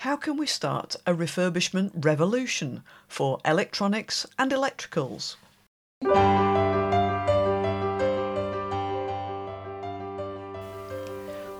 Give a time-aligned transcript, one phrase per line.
[0.00, 5.36] How can we start a refurbishment revolution for electronics and electricals?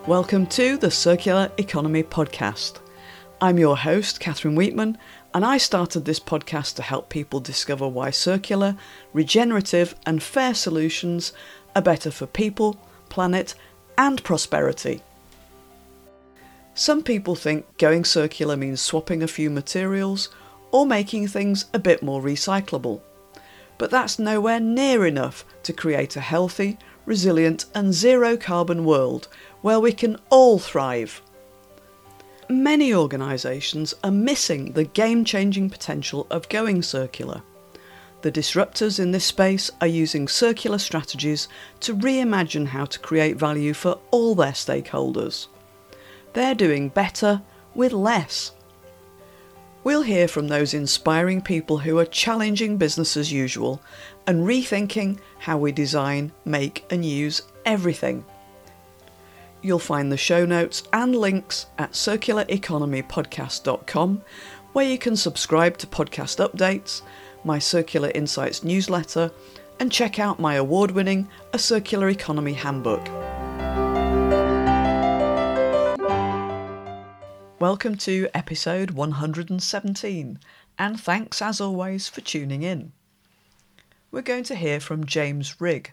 [0.06, 2.78] Welcome to the Circular Economy Podcast.
[3.40, 4.98] I'm your host, Catherine Weetman,
[5.32, 8.76] and I started this podcast to help people discover why circular,
[9.14, 11.32] regenerative, and fair solutions
[11.74, 12.76] are better for people,
[13.08, 13.54] planet,
[13.96, 15.00] and prosperity.
[16.78, 20.28] Some people think going circular means swapping a few materials
[20.70, 23.00] or making things a bit more recyclable.
[23.78, 29.28] But that's nowhere near enough to create a healthy, resilient, and zero carbon world
[29.62, 31.22] where we can all thrive.
[32.50, 37.40] Many organisations are missing the game changing potential of going circular.
[38.20, 41.48] The disruptors in this space are using circular strategies
[41.80, 45.46] to reimagine how to create value for all their stakeholders.
[46.36, 47.40] They're doing better
[47.74, 48.52] with less.
[49.84, 53.80] We'll hear from those inspiring people who are challenging business as usual
[54.26, 58.22] and rethinking how we design, make, and use everything.
[59.62, 64.22] You'll find the show notes and links at circulareconomypodcast.com,
[64.74, 67.00] where you can subscribe to podcast updates,
[67.44, 69.30] my Circular Insights newsletter,
[69.80, 73.08] and check out my award winning A Circular Economy Handbook.
[77.58, 80.38] Welcome to episode 117,
[80.78, 82.92] and thanks as always for tuning in.
[84.10, 85.92] We're going to hear from James Rigg,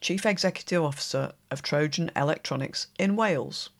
[0.00, 3.70] Chief Executive Officer of Trojan Electronics in Wales.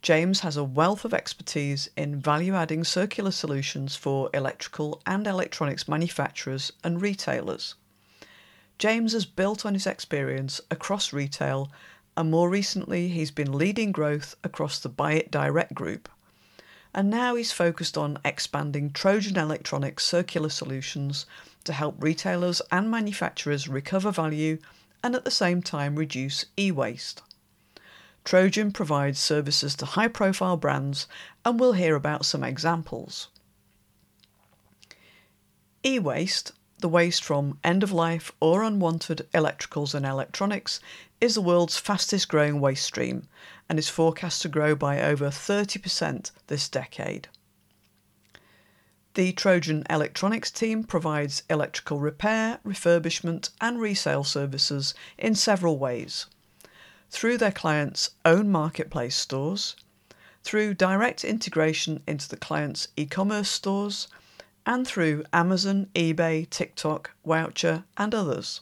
[0.00, 5.86] James has a wealth of expertise in value adding circular solutions for electrical and electronics
[5.86, 7.74] manufacturers and retailers.
[8.78, 11.70] James has built on his experience across retail,
[12.16, 16.08] and more recently, he's been leading growth across the Buy It Direct group.
[16.98, 21.26] And now he's focused on expanding Trojan Electronics circular solutions
[21.62, 24.58] to help retailers and manufacturers recover value
[25.04, 27.22] and at the same time reduce e waste.
[28.24, 31.06] Trojan provides services to high profile brands,
[31.44, 33.28] and we'll hear about some examples.
[35.84, 40.80] E waste, the waste from end of life or unwanted electricals and electronics,
[41.20, 43.28] is the world's fastest growing waste stream
[43.68, 47.28] and is forecast to grow by over 30% this decade.
[49.14, 56.26] The Trojan Electronics team provides electrical repair, refurbishment, and resale services in several ways
[57.10, 59.76] through their clients' own marketplace stores,
[60.44, 64.08] through direct integration into the client's e commerce stores,
[64.66, 68.60] and through Amazon, eBay, TikTok, Wowcher, and others.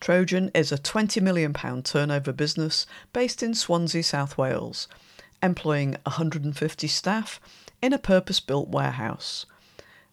[0.00, 4.88] Trojan is a £20 million turnover business based in Swansea, South Wales,
[5.42, 7.40] employing 150 staff
[7.80, 9.46] in a purpose built warehouse,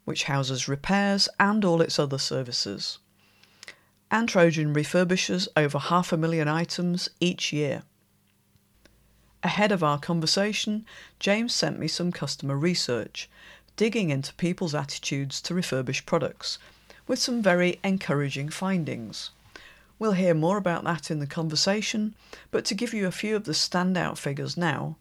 [0.05, 2.99] which houses repairs and all its other services.
[4.09, 7.83] And Trojan refurbishes over half a million items each year.
[9.43, 10.85] Ahead of our conversation,
[11.19, 13.29] James sent me some customer research,
[13.75, 16.57] digging into people's attitudes to refurbished products,
[17.07, 19.31] with some very encouraging findings.
[19.99, 22.15] We'll hear more about that in the conversation,
[22.51, 24.97] but to give you a few of the standout figures now,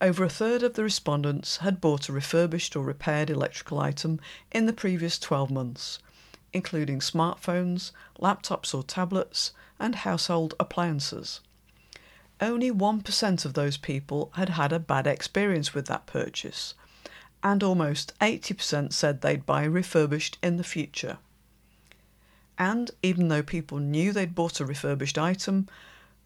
[0.00, 4.20] over a third of the respondents had bought a refurbished or repaired electrical item
[4.52, 5.98] in the previous 12 months,
[6.52, 7.90] including smartphones,
[8.20, 11.40] laptops or tablets, and household appliances.
[12.40, 16.74] Only 1% of those people had had a bad experience with that purchase,
[17.42, 21.18] and almost 80% said they'd buy refurbished in the future.
[22.58, 25.68] And even though people knew they'd bought a refurbished item,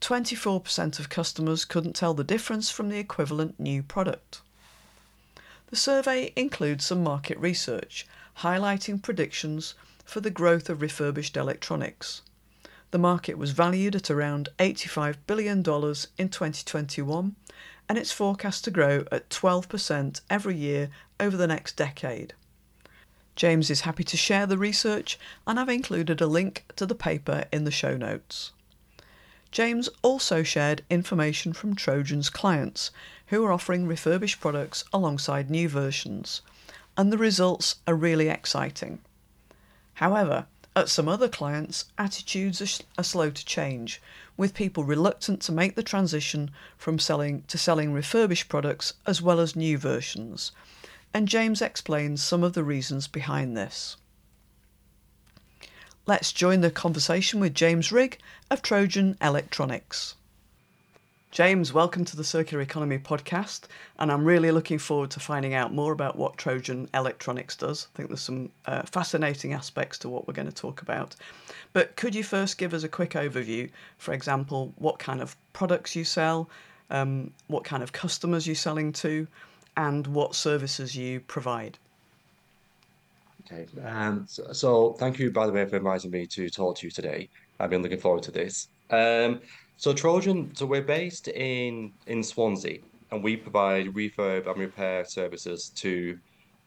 [0.00, 4.40] 24% of customers couldn't tell the difference from the equivalent new product.
[5.68, 8.06] The survey includes some market research
[8.38, 12.22] highlighting predictions for the growth of refurbished electronics.
[12.90, 17.36] The market was valued at around $85 billion in 2021
[17.88, 20.90] and it's forecast to grow at 12% every year
[21.20, 22.34] over the next decade.
[23.34, 27.44] James is happy to share the research, and I've included a link to the paper
[27.50, 28.52] in the show notes.
[29.50, 32.90] James also shared information from Trojan's clients,
[33.26, 36.42] who are offering refurbished products alongside new versions,
[36.96, 38.98] and the results are really exciting.
[39.94, 44.00] However, at some other clients, attitudes are, are slow to change,
[44.38, 49.38] with people reluctant to make the transition from selling to selling refurbished products as well
[49.38, 50.52] as new versions.
[51.14, 53.96] And James explains some of the reasons behind this.
[56.06, 58.18] Let's join the conversation with James Rigg
[58.50, 60.14] of Trojan Electronics.
[61.30, 63.62] James, welcome to the Circular Economy podcast,
[63.98, 67.88] and I'm really looking forward to finding out more about what Trojan Electronics does.
[67.94, 71.14] I think there's some uh, fascinating aspects to what we're going to talk about.
[71.74, 75.94] But could you first give us a quick overview, for example, what kind of products
[75.94, 76.48] you sell,
[76.90, 79.26] um, what kind of customers you're selling to,
[79.76, 81.78] and what services you provide?
[83.44, 86.86] Okay, um, so, so, thank you, by the way, for inviting me to talk to
[86.86, 87.28] you today.
[87.58, 88.68] I've been looking forward to this.
[88.90, 89.40] Um,
[89.76, 92.78] so Trojan, so we're based in in Swansea,
[93.10, 96.18] and we provide refurb and repair services to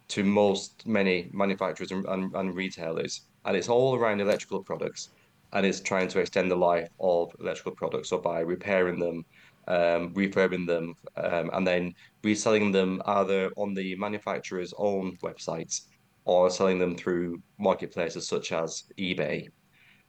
[0.09, 5.11] to most many manufacturers and, and, and retailers, and it's all around electrical products,
[5.53, 9.25] and it's trying to extend the life of electrical products, so by repairing them,
[9.67, 15.81] um, refurbing them, um, and then reselling them either on the manufacturer's own websites
[16.25, 19.47] or selling them through marketplaces such as eBay.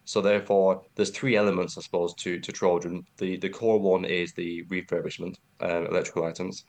[0.04, 3.04] So therefore, there's three elements, I suppose, to to Trojan.
[3.16, 6.64] The the core one is the refurbishment uh, electrical items,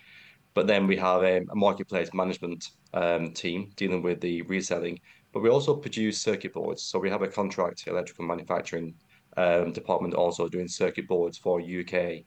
[0.53, 4.99] but then we have um, a marketplace management um, team dealing with the reselling.
[5.31, 6.81] But we also produce circuit boards.
[6.81, 8.95] So we have a contract electrical manufacturing
[9.35, 12.23] um, department also doing circuit boards for UK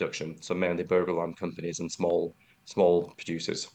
[0.00, 0.40] production.
[0.40, 3.68] So mainly burger alarm companies and small small producers.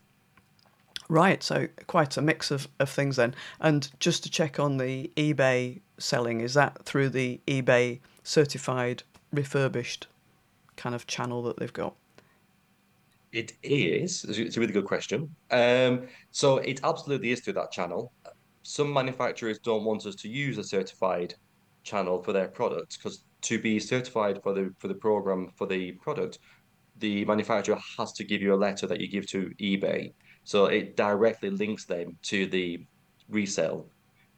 [1.07, 3.35] Right, so quite a mix of, of things then.
[3.59, 10.07] And just to check on the eBay selling, is that through the eBay certified refurbished
[10.77, 11.95] kind of channel that they've got?
[13.31, 14.23] It is.
[14.23, 15.35] It's a really good question.
[15.51, 18.11] Um, so it absolutely is through that channel.
[18.63, 21.35] Some manufacturers don't want us to use a certified
[21.83, 25.93] channel for their products because to be certified for the for the program for the
[25.93, 26.39] product,
[26.97, 30.13] the manufacturer has to give you a letter that you give to eBay.
[30.43, 32.85] So it directly links them to the
[33.29, 33.87] resale.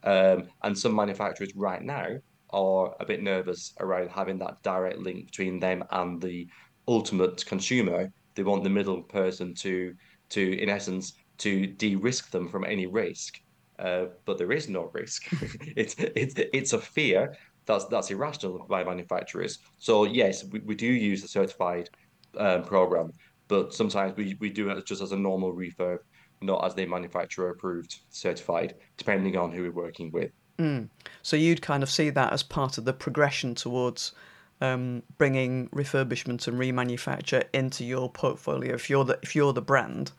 [0.04, 2.06] Um, and some manufacturers right now
[2.50, 6.48] are a bit nervous around having that direct link between them and the
[6.86, 8.10] ultimate consumer.
[8.34, 9.94] They want the middle person to,
[10.30, 13.40] to in essence, to de-risk them from any risk.
[13.78, 15.28] Uh, but there is no risk.
[15.76, 17.36] it's it's it's a fear
[17.68, 19.58] that's that's irrational by manufacturers.
[19.76, 21.90] So yes, we, we do use the certified
[22.36, 23.12] um, program,
[23.46, 25.98] but sometimes we, we do it just as a normal refurb,
[26.40, 30.32] not as the manufacturer approved certified, depending on who we're working with.
[30.58, 30.88] Mm.
[31.22, 34.12] So you'd kind of see that as part of the progression towards
[34.60, 38.74] um, bringing refurbishment and remanufacture into your portfolio.
[38.74, 40.10] If you're the if you're the brand,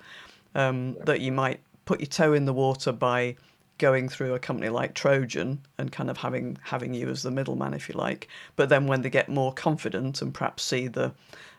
[0.56, 1.04] um, yeah.
[1.06, 3.36] that you might put your toe in the water by
[3.80, 7.74] going through a company like Trojan and kind of having having you as the middleman,
[7.74, 8.28] if you like.
[8.56, 11.14] But then when they get more confident and perhaps see the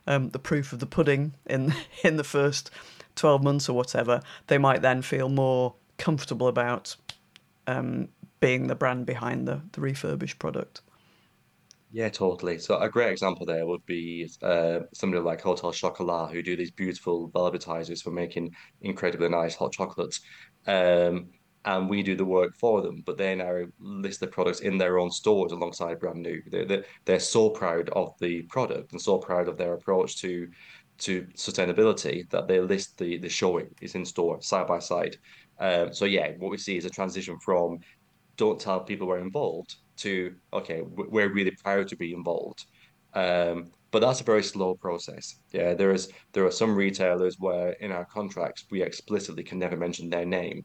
[0.07, 1.75] um, the proof of the pudding in
[2.05, 2.71] in the first
[3.17, 6.95] twelve months or whatever, they might then feel more comfortable about
[7.67, 8.09] um,
[8.39, 10.83] being the brand behind the the refurbished product.
[11.93, 12.59] Yeah, totally.
[12.61, 16.71] So a great example there would be uh, somebody like Hotel Chocolat, who do these
[16.71, 20.21] beautiful velvetizers for making incredibly nice hot chocolates.
[20.69, 21.31] Um,
[21.65, 23.03] and we do the work for them.
[23.05, 26.43] But they now list the products in their own stores alongside brand new.
[26.51, 30.49] They're, they're, they're so proud of the product and so proud of their approach to
[30.99, 35.17] to sustainability that they list the the showing is in store side by side.
[35.59, 37.79] Um, so yeah, what we see is a transition from
[38.37, 42.67] don't tell people we're involved to okay, we're really proud to be involved.
[43.15, 45.41] Um, but that's a very slow process.
[45.53, 49.77] Yeah, there is there are some retailers where in our contracts we explicitly can never
[49.77, 50.65] mention their name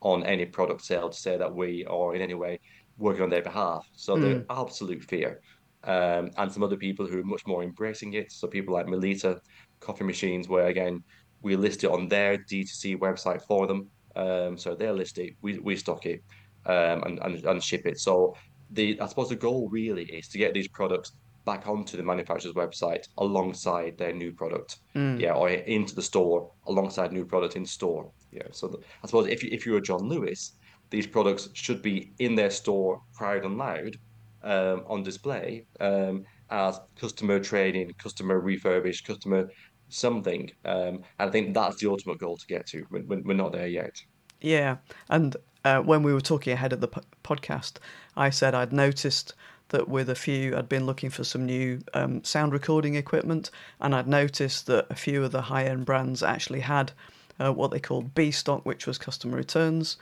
[0.00, 2.58] on any product sale to say that we are in any way
[2.98, 3.88] working on their behalf.
[3.96, 4.20] So mm.
[4.20, 5.40] the absolute fear.
[5.84, 8.30] Um, and some other people who are much more embracing it.
[8.32, 9.40] So people like Melitta
[9.80, 11.02] coffee machines, where again
[11.42, 13.88] we list it on their D2C website for them.
[14.16, 16.22] Um, so they list it, we, we stock it
[16.66, 17.98] um, and, and, and ship it.
[17.98, 18.36] So
[18.70, 21.12] the I suppose the goal really is to get these products
[21.50, 24.70] back onto the manufacturer's website alongside their new product.
[24.94, 25.20] Mm.
[25.20, 28.04] Yeah, or into the store alongside new product in store.
[28.30, 30.52] Yeah, so the, I suppose if you, if you're a John Lewis,
[30.90, 33.96] these products should be in their store proud and loud
[34.42, 39.50] um, on display um, as customer training, customer refurbished, customer
[39.88, 40.50] something.
[40.64, 42.86] Um, and I think that's the ultimate goal to get to.
[42.90, 43.96] We're, we're not there yet.
[44.40, 44.76] Yeah,
[45.08, 47.74] and uh, when we were talking ahead of the p- podcast,
[48.16, 49.34] I said I'd noticed
[49.70, 53.50] that with a few, I'd been looking for some new um, sound recording equipment,
[53.80, 56.92] and I'd noticed that a few of the high end brands actually had
[57.40, 59.96] uh, what they called B stock, which was customer returns,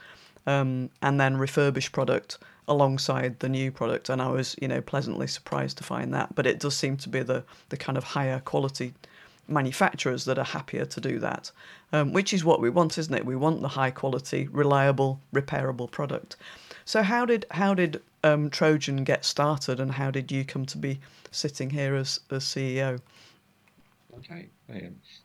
[0.45, 4.09] um, and then refurbished product alongside the new product.
[4.09, 6.35] And I was, you know, pleasantly surprised to find that.
[6.35, 8.93] But it does seem to be the the kind of higher quality
[9.49, 11.51] manufacturers that are happier to do that,
[11.91, 13.25] um, which is what we want, isn't it?
[13.25, 16.35] We want the high quality, reliable, repairable product.
[16.85, 20.77] So how did how did um, Trojan get started, and how did you come to
[20.77, 20.99] be
[21.31, 22.99] sitting here as as CEO?
[24.17, 24.49] Okay.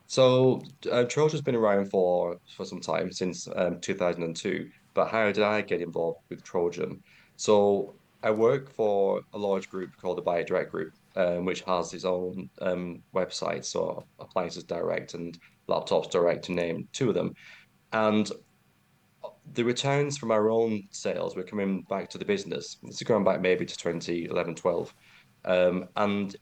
[0.07, 4.71] So uh, Trojan's been around for for some time since um, 2002.
[4.95, 7.03] But how did I get involved with Trojan?
[7.37, 11.63] So I work for a large group called the Buy It Direct Group, um, which
[11.63, 17.15] has its own um, website, so Appliances Direct and Laptops Direct, to name two of
[17.15, 17.35] them.
[17.93, 18.31] And
[19.53, 22.79] the returns from our own sales were coming back to the business.
[22.83, 24.95] This is going back maybe to 2011, 12.
[25.45, 26.35] Um, and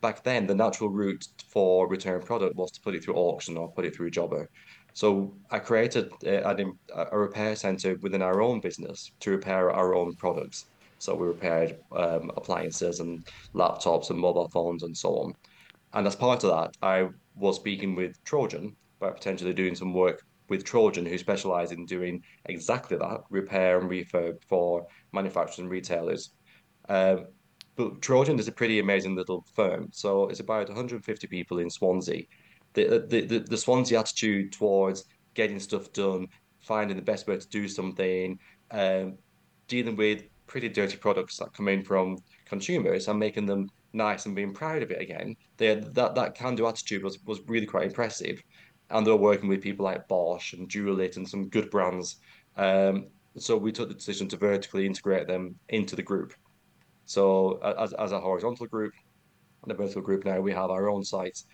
[0.00, 3.70] back then, the natural route for return product was to put it through auction or
[3.70, 4.48] put it through Jobber.
[4.94, 10.14] So I created a, a repair center within our own business to repair our own
[10.14, 10.64] products.
[10.98, 15.34] So we repaired um, appliances and laptops and mobile phones and so on.
[15.92, 20.22] And as part of that, I was speaking with Trojan about potentially doing some work
[20.48, 26.30] with Trojan, who specialize in doing exactly that, repair and refurb for manufacturers and retailers.
[26.88, 27.26] Um,
[27.76, 29.88] but Trojan is a pretty amazing little firm.
[29.92, 32.24] So it's about 150 people in Swansea.
[32.72, 36.28] The, the, the, the Swansea attitude towards getting stuff done,
[36.60, 38.38] finding the best way to do something,
[38.70, 39.18] um,
[39.68, 44.36] dealing with pretty dirty products that come in from consumers and making them nice and
[44.36, 45.36] being proud of it again.
[45.56, 48.42] They, that that can-do attitude was was really quite impressive,
[48.90, 52.16] and they were working with people like Bosch and Dualit and some good brands.
[52.56, 56.32] Um, so we took the decision to vertically integrate them into the group.
[57.04, 58.92] So as as a horizontal group
[59.62, 61.46] and a vertical group now, we have our own sites,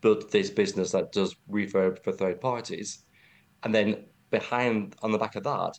[0.00, 3.04] built this business that does refurb for third parties,
[3.62, 5.78] and then behind on the back of that,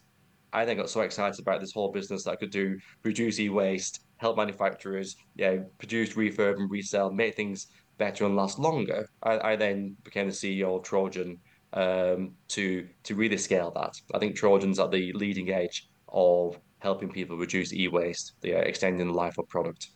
[0.53, 4.01] I then got so excited about this whole business that I could do reduce e-waste,
[4.17, 9.09] help manufacturers, yeah, produce, refurb and resell, make things better and last longer.
[9.23, 11.39] I, I then became the CEO of Trojan
[11.73, 13.93] um, to to really scale that.
[14.13, 19.07] I think Trojan's at the leading edge of helping people reduce e-waste, the uh, extending
[19.07, 19.87] the life of product.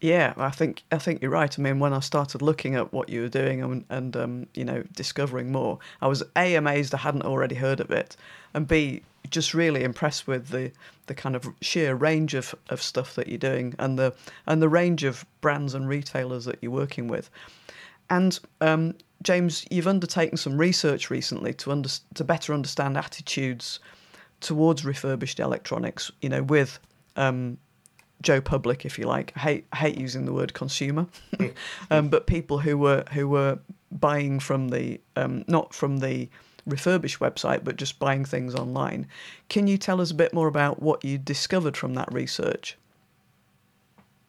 [0.00, 1.58] Yeah, I think I think you're right.
[1.58, 4.64] I mean, when I started looking at what you were doing and, and um, you
[4.64, 8.16] know discovering more, I was a amazed I hadn't already heard of it,
[8.52, 10.72] and b just really impressed with the
[11.06, 14.14] the kind of sheer range of, of stuff that you're doing and the
[14.46, 17.30] and the range of brands and retailers that you're working with.
[18.10, 23.80] And um, James, you've undertaken some research recently to under, to better understand attitudes
[24.40, 26.10] towards refurbished electronics.
[26.20, 26.78] You know, with
[27.16, 27.58] um,
[28.22, 29.32] Joe Public, if you like.
[29.36, 31.06] I hate I hate using the word consumer,
[31.90, 33.58] um, but people who were who were
[33.94, 36.28] buying from the um, not from the
[36.66, 39.06] refurbished website, but just buying things online.
[39.48, 42.76] Can you tell us a bit more about what you discovered from that research?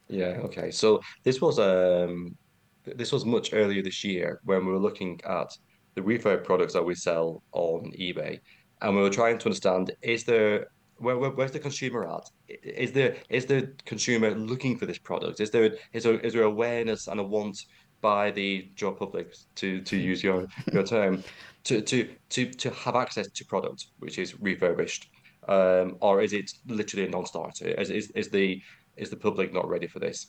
[0.07, 0.72] Yeah, okay.
[0.72, 2.38] So this was um
[2.86, 5.50] this was much earlier this year when we were looking at
[5.95, 8.39] the refurb products that we sell on eBay,
[8.81, 10.67] and we were trying to understand is there
[10.98, 12.29] where, where, where's the consumer at?
[12.48, 15.39] Is there is the consumer looking for this product?
[15.39, 17.65] Is there is there is there awareness and a want
[18.06, 21.24] by the Joe Public to to use your your term
[21.64, 21.98] to to
[22.34, 25.10] to to have access to product which is refurbished,
[25.48, 27.68] um, or is it literally a non-starter?
[27.82, 28.62] Is, is is the
[28.96, 30.20] is the public not ready for this?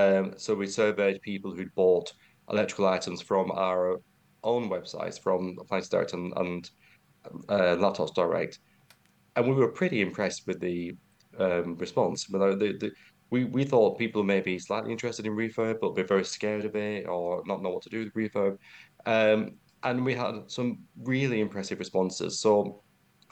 [0.00, 2.12] Um, so we surveyed people who'd bought
[2.54, 4.00] electrical items from our
[4.44, 6.70] own websites, from Appliance Direct and, and
[7.48, 8.60] uh, Laptops Direct,
[9.34, 10.94] and we were pretty impressed with the
[11.40, 12.26] um, response.
[12.26, 12.90] But the, the,
[13.34, 16.76] we we thought people may be slightly interested in refurb, but be very scared of
[16.76, 18.58] it or not know what to do with refurb.
[19.06, 22.38] Um, and we had some really impressive responses.
[22.38, 22.82] So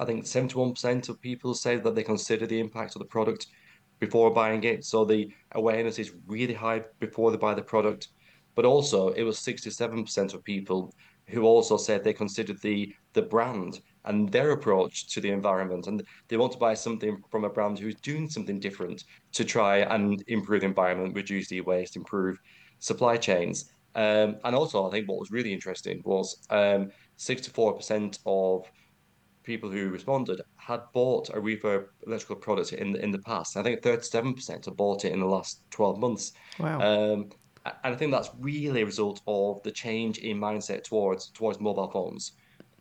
[0.01, 3.47] I think 71% of people said that they consider the impact of the product
[4.01, 4.85] before buying it.
[4.85, 8.09] So the awareness is really high before they buy the product.
[8.57, 10.93] But also, it was 67% of people
[11.29, 16.03] who also said they considered the the brand and their approach to the environment and
[16.29, 20.25] they want to buy something from a brand who's doing something different to try and
[20.27, 22.39] improve the environment, reduce the waste, improve
[22.79, 23.71] supply chains.
[23.95, 28.67] Um, and also, I think what was really interesting was um, 64% of
[29.45, 33.57] people who responded had bought a refurb electrical product in in the past.
[33.57, 36.33] I think 37% have bought it in the last 12 months.
[36.59, 36.81] Wow.
[36.81, 37.31] Um,
[37.65, 41.91] and I think that's really a result of the change in mindset towards towards mobile
[41.91, 42.33] phones.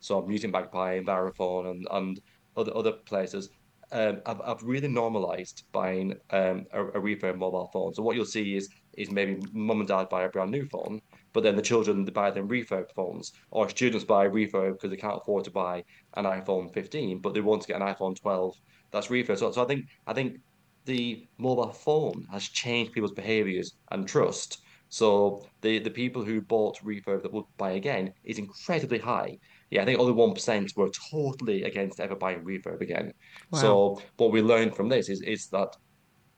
[0.02, 2.20] So I'm using Magpie and Verifone and, and
[2.56, 3.48] other other places.
[3.90, 7.92] Um, I've, I've really normalized buying um, a, a refurb mobile phone.
[7.94, 11.00] So what you'll see is is maybe mum and dad buy a brand new phone,
[11.32, 15.18] but then the children buy them refurb phones, or students buy refurb because they can't
[15.20, 18.54] afford to buy an iPhone 15, but they want to get an iPhone 12
[18.92, 19.38] that's refurb.
[19.38, 20.38] So, so I think I think
[20.84, 24.58] the mobile phone has changed people's behaviors and trust.
[24.88, 29.38] So the the people who bought refurb that would buy again is incredibly high.
[29.72, 33.14] Yeah, I think only one percent were totally against ever buying refurb again.
[33.50, 33.58] Wow.
[33.58, 35.74] So what we learned from this is is that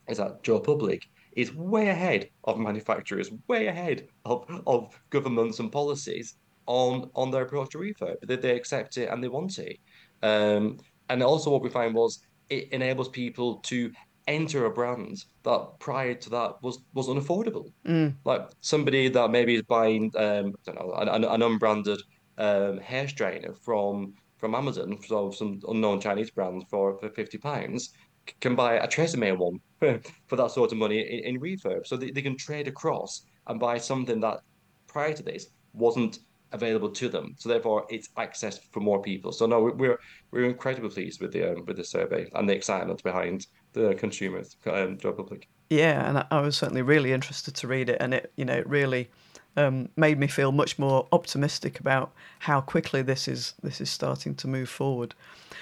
[0.07, 1.03] is that Joe Public
[1.35, 7.41] is way ahead of manufacturers, way ahead of, of governments and policies on on their
[7.41, 8.15] approach to refurb.
[8.25, 9.79] They, they accept it and they want it.
[10.23, 10.77] Um,
[11.09, 13.91] and also what we find was it enables people to
[14.27, 17.73] enter a brand that prior to that was was unaffordable.
[17.85, 18.15] Mm.
[18.23, 21.99] Like somebody that maybe is buying um, I don't know an, an unbranded
[22.37, 27.93] um, hair straightener from from Amazon, so some unknown Chinese brand for for fifty pounds,
[28.41, 29.59] can buy a Tresemme one
[30.27, 31.85] for that sort of money in, in refurb.
[31.85, 34.39] So they, they can trade across and buy something that
[34.87, 36.19] prior to this wasn't
[36.51, 37.35] available to them.
[37.37, 39.31] So therefore, it's access for more people.
[39.31, 39.99] So no, we're
[40.31, 44.55] we're incredibly pleased with the um, with the survey and the excitement behind the consumers,
[44.65, 45.47] um, the public.
[45.69, 48.67] Yeah, and I was certainly really interested to read it, and it you know it
[48.67, 49.09] really
[49.57, 54.35] um, made me feel much more optimistic about how quickly this is this is starting
[54.35, 55.13] to move forward.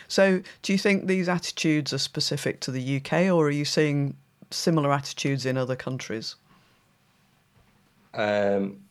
[0.08, 4.16] So, do you think these attitudes are specific to the UK, or are you seeing
[4.52, 6.36] similar attitudes in other countries?
[8.14, 8.82] Um,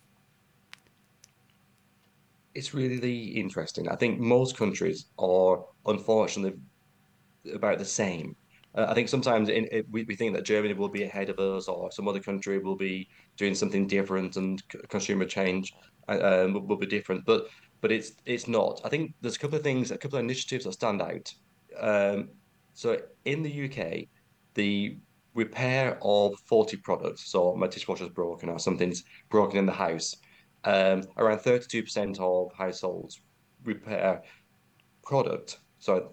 [2.54, 3.88] it's really interesting.
[3.88, 6.59] I think most countries are unfortunately
[7.52, 8.37] about the same.
[8.75, 11.38] Uh, I think sometimes in, it, we, we think that Germany will be ahead of
[11.38, 15.75] us or some other country will be doing something different and consumer change
[16.09, 17.25] uh, um, will be different.
[17.25, 17.47] But
[17.81, 18.81] but it's it's not.
[18.85, 21.33] I think there's a couple of things, a couple of initiatives that stand out.
[21.79, 22.31] Um,
[22.75, 24.09] so in the UK,
[24.55, 24.97] the
[25.35, 30.17] repair of faulty products, so my dishwasher's broken or something's broken in the house,
[30.64, 33.21] um, around 32% of households
[33.64, 34.23] repair
[35.02, 35.59] product.
[35.79, 36.12] So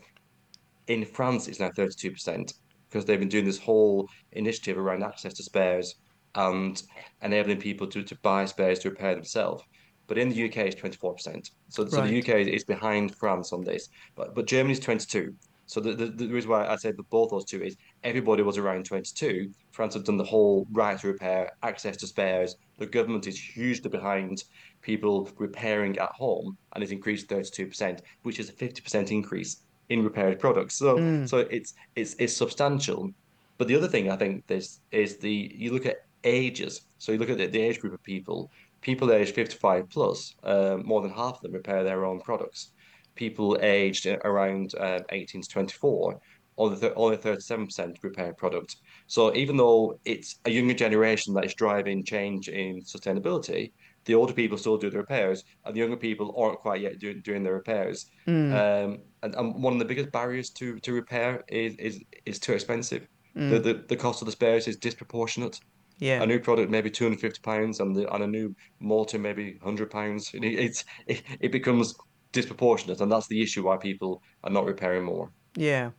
[0.89, 2.53] in France, it's now 32%
[2.89, 5.95] because they've been doing this whole initiative around access to spares
[6.35, 6.81] and
[7.21, 9.63] enabling people to, to buy spares to repair themselves.
[10.07, 11.51] But in the UK, it's 24%.
[11.69, 11.91] So, right.
[11.91, 13.89] so the UK is behind France on this.
[14.15, 15.33] But, but Germany's 22.
[15.67, 18.57] So the, the, the reason why I said the, both those two is everybody was
[18.57, 19.51] around 22.
[19.71, 22.55] France have done the whole right to repair, access to spares.
[22.79, 24.45] The government is hugely behind
[24.81, 29.57] people repairing at home and it's increased 32%, which is a 50% increase
[29.89, 30.75] in repaired products.
[30.75, 31.27] So mm.
[31.27, 33.11] so it's it's it's substantial.
[33.57, 36.81] But the other thing I think this is the you look at ages.
[36.97, 38.51] So you look at the, the age group of people.
[38.81, 42.71] People aged 55 plus, uh, more than half of them repair their own products.
[43.15, 46.17] People aged around uh, 18 to 24,
[46.57, 48.77] only, th- only 37% repair product.
[49.07, 53.71] So even though it's a younger generation that is driving change in sustainability,
[54.05, 57.21] the older people still do the repairs, and the younger people aren't quite yet doing
[57.21, 58.05] doing the repairs.
[58.27, 58.53] Mm.
[58.53, 62.53] Um, and, and one of the biggest barriers to to repair is is is too
[62.53, 63.07] expensive.
[63.35, 63.49] Mm.
[63.51, 65.59] The, the the cost of the spares is disproportionate.
[65.99, 66.21] Yeah.
[66.21, 69.59] A new product maybe two hundred fifty pounds, and the and a new mortar maybe
[69.61, 70.31] hundred pounds.
[70.33, 71.95] It, it's it, it becomes
[72.31, 75.29] disproportionate, and that's the issue why people are not repairing more.
[75.55, 75.91] Yeah,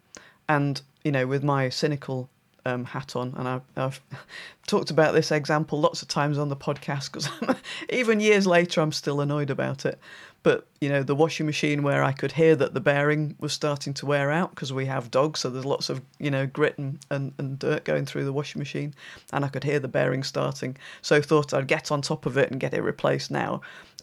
[0.48, 2.30] and you know, with my cynical
[2.64, 4.00] um, hat on, and I've, I've,
[4.66, 7.28] talked about this example lots of times on the podcast because
[7.90, 9.98] even years later I'm still annoyed about it.
[10.42, 13.92] But you know, the washing machine where I could hear that the bearing was starting
[13.94, 16.98] to wear out because we have dogs, so there's lots of you know grit and,
[17.10, 18.94] and, and dirt going through the washing machine,
[19.32, 20.76] and I could hear the bearing starting.
[21.02, 23.60] So I thought I'd get on top of it and get it replaced now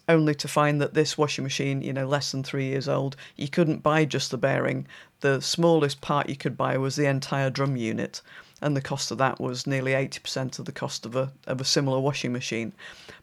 [0.08, 3.46] only to find that this washing machine, you know, less than three years old, you
[3.46, 4.86] couldn't buy just the bearing.
[5.20, 8.22] The smallest part you could buy was the entire drum unit
[8.60, 11.64] and the cost of that was nearly 80% of the cost of a of a
[11.64, 12.72] similar washing machine.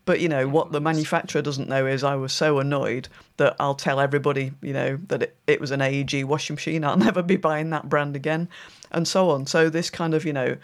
[0.06, 3.76] But you know what the manufacturer doesn't know is I was so annoyed that I'll
[3.76, 6.84] tell everybody you know that it, it was an AEG washing machine.
[6.84, 8.50] I'll never be buying that brand again,
[8.92, 9.46] and so on.
[9.48, 10.58] So this kind of you know.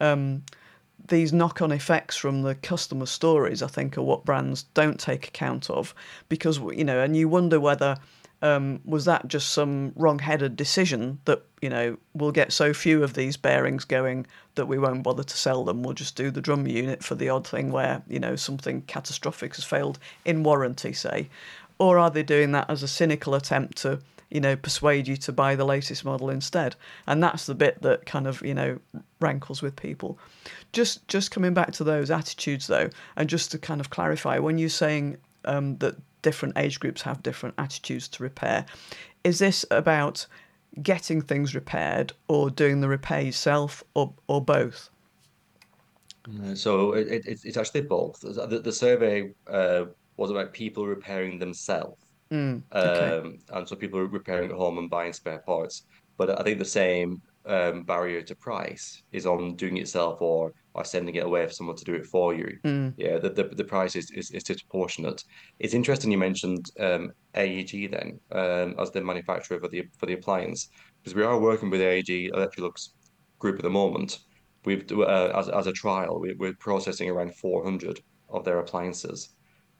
[0.00, 0.42] Um,
[1.08, 5.68] these knock-on effects from the customer stories, I think, are what brands don't take account
[5.68, 5.94] of,
[6.30, 7.98] because you know, and you wonder whether
[8.44, 13.14] um, was that just some wrong-headed decision that you know we'll get so few of
[13.14, 15.82] these bearings going that we won't bother to sell them?
[15.82, 19.56] We'll just do the drum unit for the odd thing where you know something catastrophic
[19.56, 21.30] has failed in warranty, say,
[21.78, 23.98] or are they doing that as a cynical attempt to
[24.30, 26.76] you know persuade you to buy the latest model instead?
[27.06, 28.78] And that's the bit that kind of you know
[29.20, 30.18] rankles with people.
[30.74, 34.58] Just just coming back to those attitudes though, and just to kind of clarify, when
[34.58, 38.66] you're saying um, that different age groups have different attitudes to repair.
[39.22, 40.26] Is this about
[40.82, 44.90] getting things repaired or doing the repair yourself or, or both?
[46.26, 48.20] Uh, so it, it, it's actually both.
[48.20, 49.84] The, the survey uh,
[50.16, 52.00] was about people repairing themselves.
[52.32, 53.18] Mm, okay.
[53.18, 55.84] um, and so people repairing at home and buying spare parts.
[56.16, 60.52] But I think the same um, barrier to price is on doing it yourself or
[60.74, 62.58] by sending it away for someone to do it for you.
[62.64, 62.94] Mm.
[62.96, 65.22] Yeah, the, the, the price is, is, is disproportionate.
[65.58, 70.14] It's interesting you mentioned um, AEG then um, as the manufacturer for the for the
[70.14, 70.68] appliance
[71.04, 72.90] because we are working with AEG Electrolux
[73.38, 74.20] Group at the moment,
[74.64, 79.34] we've uh, as as a trial, we, we're processing around 400 of their appliances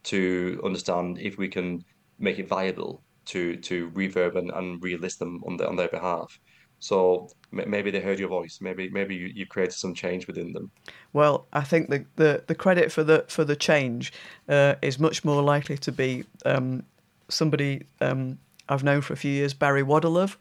[0.05, 1.83] to understand if we can
[2.19, 6.39] make it viable to to refurb and, and relist them on their on their behalf.
[6.85, 8.59] So maybe they heard your voice.
[8.61, 10.71] Maybe maybe you, you created some change within them.
[11.15, 14.13] Well, I think the, the, the credit for the for the change
[14.51, 16.83] uh, is much more likely to be um,
[17.31, 20.37] somebody um, I've known for a few years, Barry Waddilove,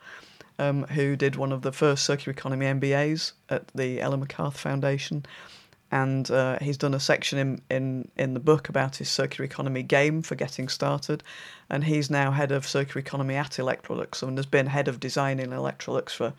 [0.59, 5.25] um, who did one of the first circular economy MBAs at the Ellen MacArthur Foundation.
[5.93, 9.83] And uh, he's done a section in, in, in the book about his circular economy
[9.83, 11.21] game for getting started.
[11.69, 15.39] And he's now head of circular economy at Electrolux and has been head of design
[15.39, 16.33] in Electrolux for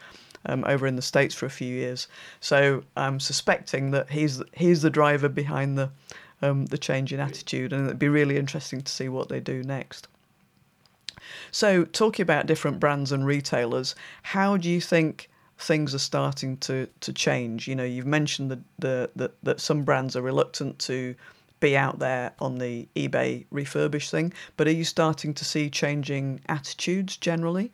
[0.46, 2.08] um, over in the States for a few years.
[2.40, 5.88] So I'm suspecting that he's, he's the driver behind the,
[6.42, 7.72] um, the change in attitude.
[7.72, 10.08] And it'd be really interesting to see what they do next.
[11.52, 16.88] So, talking about different brands and retailers, how do you think things are starting to,
[17.00, 17.68] to change?
[17.68, 21.14] You know, you've mentioned the, the, the, that some brands are reluctant to
[21.60, 26.40] be out there on the eBay refurbish thing, but are you starting to see changing
[26.48, 27.70] attitudes generally?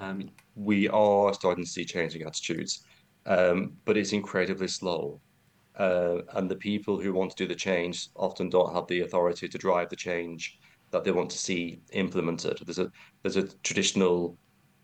[0.00, 2.84] Um, we are starting to see changing attitudes,
[3.26, 5.20] um, but it's incredibly slow.
[5.76, 9.46] Uh, and the people who want to do the change often don't have the authority
[9.46, 10.58] to drive the change
[10.90, 12.58] that they want to see implemented.
[12.64, 12.90] There's a
[13.22, 14.36] there's a traditional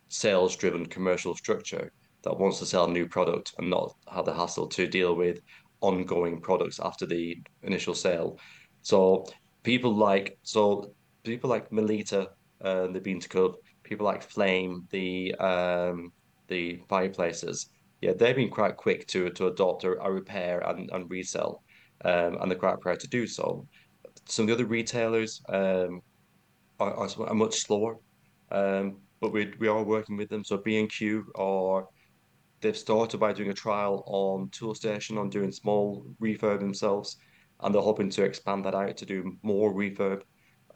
[0.08, 4.66] sales driven commercial structure that wants to sell new product and not have the hassle
[4.68, 5.40] to deal with
[5.80, 8.38] ongoing products after the initial sale.
[8.82, 9.26] So
[9.62, 12.28] people like so people like Melitta,
[12.62, 16.12] uh, the Bean to Cup, people like Flame, the um,
[16.48, 17.68] the fireplaces.
[18.00, 21.62] Yeah, they've been quite quick to to adopt a, a repair and, and resell,
[22.04, 23.66] um, and they're quite proud to do so
[24.26, 26.00] some of the other retailers um,
[26.80, 27.96] are, are, are much slower,
[28.50, 30.44] um, but we we are working with them.
[30.44, 31.86] So B and Q are
[32.60, 37.16] they've started by doing a trial on Toolstation on doing small refurb themselves,
[37.60, 40.20] and they're hoping to expand that out to do more refurb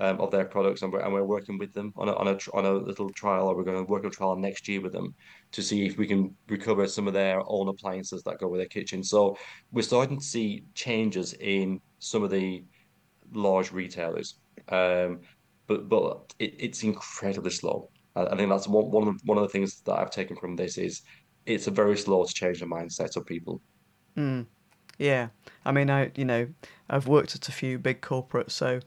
[0.00, 2.38] um, of their products, and we're, and we're working with them on a, on a
[2.54, 4.92] on a little trial, or we're going to work on a trial next year with
[4.92, 5.14] them
[5.52, 8.68] to see if we can recover some of their own appliances that go with their
[8.68, 9.04] kitchen.
[9.04, 9.36] So
[9.72, 12.64] we're starting to see changes in some of the
[13.32, 14.38] large retailers.
[14.68, 15.20] Um,
[15.66, 17.90] but but it, it's incredibly slow.
[18.26, 20.56] I, think that's one one of the, one of the things that I've taken from
[20.56, 21.02] this is
[21.46, 23.60] it's a very slow to change the mindset of people.
[24.16, 24.46] Mm.
[24.98, 25.28] Yeah,
[25.64, 26.48] I mean, I you know
[26.90, 28.80] I've worked at a few big corporates, so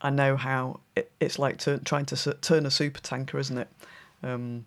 [0.00, 3.68] I know how it, it's like to, trying to turn a super tanker, isn't it?
[4.22, 4.66] Um,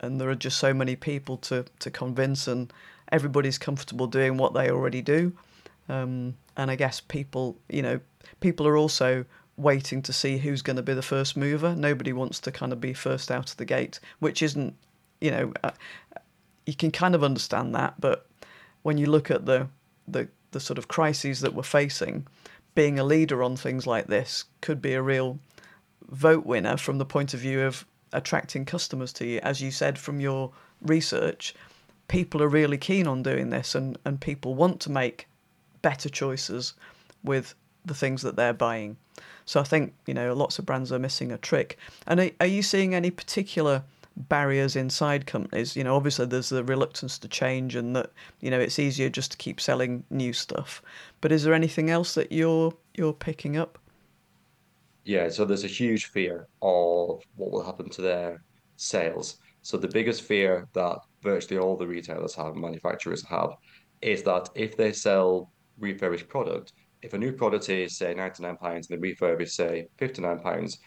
[0.00, 2.72] and there are just so many people to to convince, and
[3.12, 5.32] everybody's comfortable doing what they already do.
[5.88, 8.00] Um, and I guess people, you know,
[8.40, 9.24] people are also
[9.56, 11.74] waiting to see who's going to be the first mover.
[11.74, 14.74] Nobody wants to kind of be first out of the gate, which isn't,
[15.20, 15.70] you know, uh,
[16.66, 18.26] you can kind of understand that, but
[18.82, 19.68] when you look at the
[20.06, 22.26] the the sort of crises that we're facing,
[22.74, 25.38] being a leader on things like this could be a real
[26.08, 29.40] vote winner from the point of view of attracting customers to you.
[29.42, 31.54] As you said from your research,
[32.08, 35.26] people are really keen on doing this and, and people want to make
[35.82, 36.74] better choices
[37.24, 37.54] with
[37.86, 38.96] the things that they're buying.
[39.44, 41.78] So I think you know lots of brands are missing a trick.
[42.06, 43.82] And are, are you seeing any particular
[44.16, 45.76] barriers inside companies?
[45.76, 49.32] You know, obviously there's the reluctance to change, and that you know it's easier just
[49.32, 50.82] to keep selling new stuff.
[51.20, 53.78] But is there anything else that you're you're picking up?
[55.04, 58.42] Yeah, so there's a huge fear of what will happen to their
[58.76, 59.36] sales.
[59.62, 63.50] So the biggest fear that virtually all the retailers have, manufacturers have,
[64.02, 66.72] is that if they sell refurbished product,
[67.06, 70.78] if a new product is say 99 pounds and the refurb is say 59 pounds,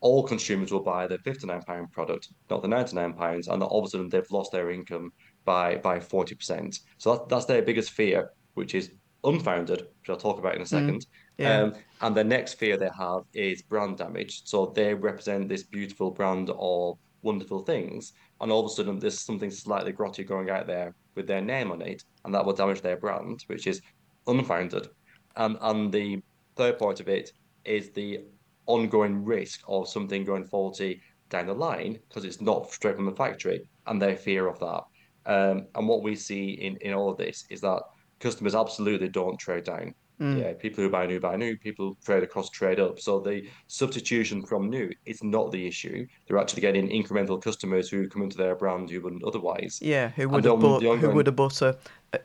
[0.00, 3.86] all consumers will buy the 59 pound product, not the 99 pounds, and all of
[3.86, 5.12] a sudden they've lost their income
[5.44, 6.80] by by 40%.
[6.98, 8.90] So that, that's their biggest fear, which is
[9.24, 11.00] unfounded, which I'll talk about in a mm, second.
[11.00, 11.06] Mm,
[11.38, 11.60] yeah.
[11.60, 14.42] Um, and the next fear they have is brand damage.
[14.44, 19.20] So they represent this beautiful brand of wonderful things, and all of a sudden there's
[19.20, 22.80] something slightly grotty going out there with their name on it, and that will damage
[22.80, 23.80] their brand, which is
[24.26, 24.88] unfounded.
[25.36, 26.22] And and the
[26.56, 27.32] third part of it
[27.64, 28.20] is the
[28.66, 33.12] ongoing risk of something going faulty down the line because it's not straight from the
[33.12, 34.82] factory and their fear of that.
[35.26, 37.82] Um, and what we see in, in all of this is that
[38.20, 39.94] customers absolutely don't trade down.
[40.18, 42.98] Yeah, people who buy new buy new, people trade across, trade up.
[42.98, 46.06] So the substitution from new is not the issue.
[46.26, 49.78] They're actually getting incremental customers who come into their brand who wouldn't otherwise.
[49.82, 51.76] Yeah, who would have bought the who would ongoing, have bought a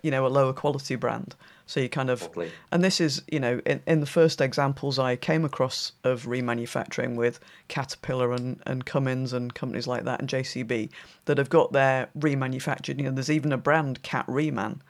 [0.03, 1.35] you know a lower quality brand.
[1.71, 2.29] So you kind of,
[2.73, 7.15] and this is you know in, in the first examples I came across of remanufacturing
[7.15, 10.89] with Caterpillar and and Cummins and companies like that and JCB
[11.25, 12.97] that have got their remanufactured.
[12.97, 14.81] You know, there's even a brand Cat Reman,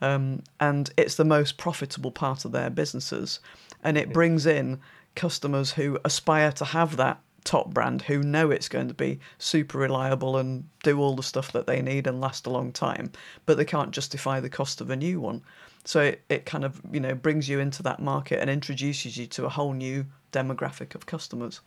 [0.00, 3.40] um, and it's the most profitable part of their businesses,
[3.82, 4.80] and it brings in
[5.14, 9.76] customers who aspire to have that top brand who know it's going to be super
[9.76, 13.12] reliable and do all the stuff that they need and last a long time
[13.44, 15.42] but they can't justify the cost of a new one
[15.84, 19.26] so it, it kind of you know brings you into that market and introduces you
[19.26, 21.60] to a whole new demographic of customers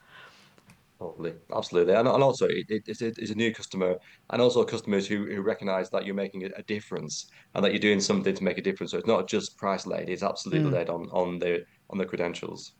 [0.99, 3.97] Totally, absolutely, and, and also it, it, it's, a, it's a new customer,
[4.31, 7.79] and also customers who, who recognize that you're making a, a difference and that you're
[7.79, 8.91] doing something to make a difference.
[8.91, 10.71] So it's not just price led; it's absolutely Mm.
[10.71, 12.73] led on on the on the credentials.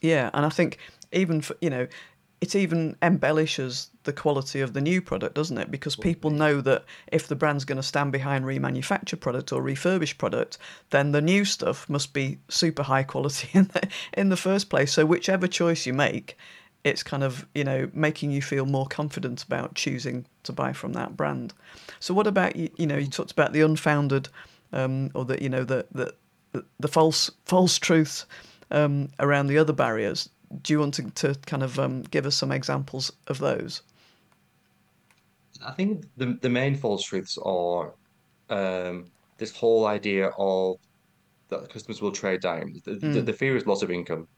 [0.00, 0.78] Yeah, and I think
[1.12, 1.86] even for you know,
[2.44, 5.70] it even embellishes the quality of the new product, doesn't it?
[5.70, 10.18] Because people know that if the brand's going to stand behind remanufactured product or refurbished
[10.18, 10.58] product,
[10.90, 14.92] then the new stuff must be super high quality in the in the first place.
[14.92, 16.36] So whichever choice you make,
[16.84, 20.92] it's kind of you know making you feel more confident about choosing to buy from
[20.92, 21.54] that brand.
[21.98, 22.68] So what about you?
[22.76, 24.28] You know, you talked about the unfounded,
[24.74, 26.14] um, or the you know the the
[26.52, 28.26] the, the false false truths
[28.70, 30.28] um, around the other barriers.
[30.62, 33.82] Do you want to, to kind of um, give us some examples of those?
[35.64, 37.94] I think the the main false truths are
[38.50, 39.06] um,
[39.38, 40.76] this whole idea of
[41.48, 42.80] that customers will trade down.
[42.84, 44.28] The, the, Mm, the fear is loss of income.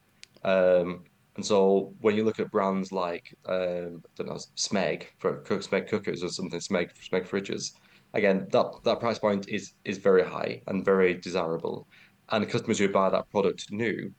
[0.44, 1.04] Um,
[1.36, 5.62] and so when you look at brands like um, I don't know Smeg for cook
[5.62, 7.72] Smeg cookers or something Smeg Smeg fridges,
[8.14, 11.86] again that that price point is is very high and very desirable,
[12.30, 14.12] and the customers who buy that product new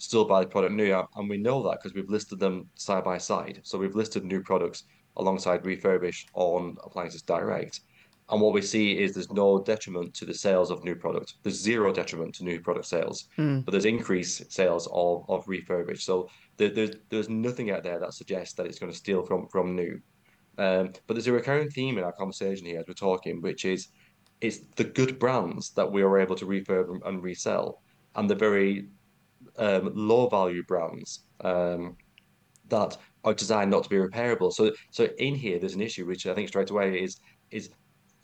[0.00, 3.18] still buy the product new, and we know that because we've listed them side by
[3.18, 3.60] side.
[3.62, 4.84] So we've listed new products
[5.16, 7.80] alongside refurbished on Appliances Direct.
[8.30, 11.34] And what we see is there's no detriment to the sales of new product.
[11.42, 16.06] There's zero detriment to new product sales, mm, but there's increased sales of, of refurbished.
[16.06, 19.48] So there, there's there's nothing out there that suggests that it's going to steal from
[19.48, 20.00] from new.
[20.58, 23.88] Um, but there's a recurring theme in our conversation here as we're talking, which is
[24.40, 27.82] it's the good brands that we are able to refurb and, and resell,
[28.14, 28.86] and the very
[29.60, 31.96] um, low value brands um,
[32.68, 34.52] that are designed not to be repairable.
[34.52, 37.20] So so in here there's an issue which I think straight away is
[37.50, 37.70] is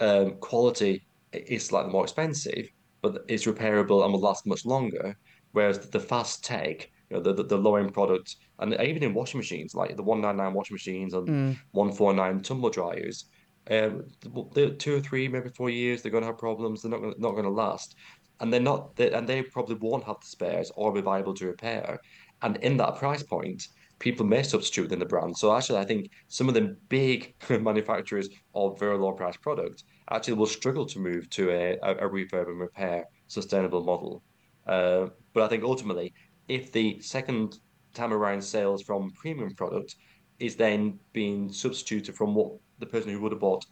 [0.01, 2.69] um, quality is slightly more expensive,
[3.03, 5.17] but it's repairable and will last much longer.
[5.53, 9.15] Whereas the fast tech, you know, the, the, the low end product, and even in
[9.15, 13.27] washing machines, like the 199 washing machines and mm, 149 tumble dryers,
[13.71, 14.05] um,
[14.53, 16.83] they're two or three, maybe four years, they're going to have problems.
[16.83, 17.97] They're not gonna, not going to last,
[18.41, 21.47] and they're not, they, and they probably won't have the spares or be viable to
[21.47, 21.99] repair.
[22.43, 23.69] And in that price point,
[23.99, 25.37] people may substitute within the brand.
[25.37, 30.35] So actually, I think some of the big manufacturers of very low price product actually
[30.35, 34.23] will struggle to move to a, a, a refurb and repair sustainable model.
[34.67, 36.13] Uh, but I think ultimately,
[36.49, 37.59] if the second
[37.95, 39.97] time around sales from premium product
[40.39, 43.65] is then being substituted from what the person who would have bought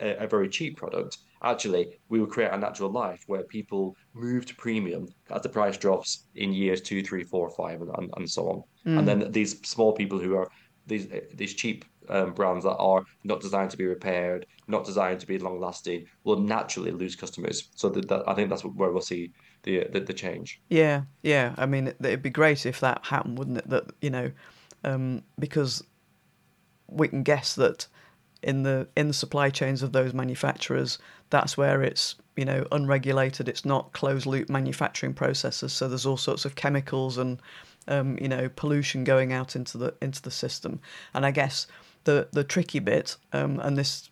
[0.00, 4.46] a, a very cheap product, actually, we will create a natural life where people move
[4.46, 8.30] to premium as the price drops in years two, three, four, five, and, and, and
[8.30, 8.62] so on.
[8.84, 9.06] And mm.
[9.06, 10.48] then these small people who are
[10.86, 15.26] these these cheap um, brands that are not designed to be repaired, not designed to
[15.26, 17.68] be long lasting, will naturally lose customers.
[17.76, 19.32] So that, that I think that's where we'll see
[19.62, 20.60] the the, the change.
[20.68, 21.54] Yeah, yeah.
[21.56, 23.68] I mean, it, it'd be great if that happened, wouldn't it?
[23.68, 24.32] That you know,
[24.82, 25.84] um, because
[26.88, 27.86] we can guess that
[28.42, 30.98] in the in the supply chains of those manufacturers,
[31.30, 33.48] that's where it's you know unregulated.
[33.48, 37.40] It's not closed loop manufacturing processes, so there's all sorts of chemicals and
[37.88, 40.80] um, you know pollution going out into the into the system.
[41.14, 41.66] And I guess
[42.04, 44.10] the the tricky bit, um, and this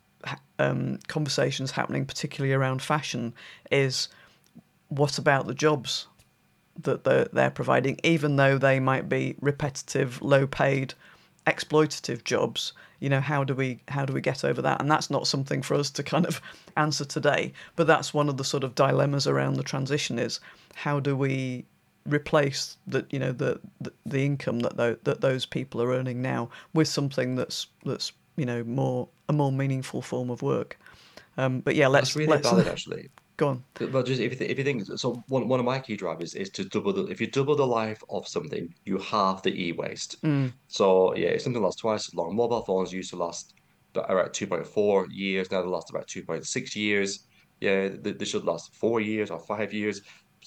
[0.59, 3.35] um, conversations happening particularly around fashion,
[3.71, 4.09] is
[4.89, 6.07] what about the jobs
[6.83, 10.95] that they're, they're providing, even though they might be repetitive, low paid,
[11.47, 12.73] exploitative jobs.
[13.01, 14.81] You know, how do we how do we get over that?
[14.81, 16.41] And that's not something for us to kind of
[16.77, 17.53] answer today.
[17.77, 20.41] But that's one of the sort of dilemmas around the transition is
[20.75, 21.65] how do we
[22.07, 26.49] replace the you know the the, the income that that those people are earning now
[26.73, 30.79] with something that's that's you know more a more meaningful form of work.
[31.37, 33.09] Um, but yeah, let's really let's valid, actually.
[33.41, 33.65] Go on.
[33.95, 36.33] But just if you, th if you think so, one one of my key drivers
[36.43, 40.13] is to double the if you double the life of something, you halve the e-waste.
[40.25, 40.49] Mm,
[40.79, 40.87] So
[41.23, 43.45] yeah, if something lasts twice as long, mobile phones used to last
[43.95, 45.51] about 2.4 years.
[45.51, 47.11] Now they last about 2.6 years.
[47.67, 49.97] Yeah, they, they should last four years or five years.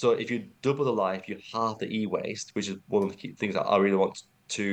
[0.03, 3.15] so if you double the life, you halve the e-waste, which is one of the
[3.21, 4.17] key things that I really want
[4.58, 4.65] to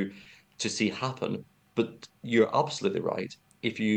[0.62, 1.32] to see happen.
[1.78, 1.90] But
[2.22, 3.32] you're absolutely right.
[3.62, 3.94] If you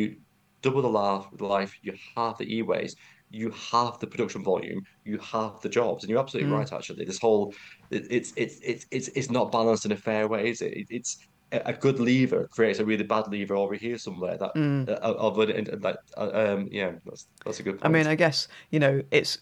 [0.62, 2.98] double the life, life, you halve the e-waste,
[3.34, 6.58] you have the production volume, you have the jobs, and you're absolutely Mm.
[6.60, 6.72] right.
[6.74, 7.54] Actually, this whole
[7.90, 10.50] it, it's it's it's it's it's not balanced in a fair way.
[10.52, 10.74] Is it?
[10.90, 11.18] It's
[11.52, 14.38] a good lever creates a really bad lever over here somewhere.
[14.38, 14.90] That Mm.
[14.90, 14.94] uh,
[15.28, 17.86] of it, that uh, um yeah, that's that's a good point.
[17.86, 18.08] I mean.
[18.08, 19.38] I guess, you know, it's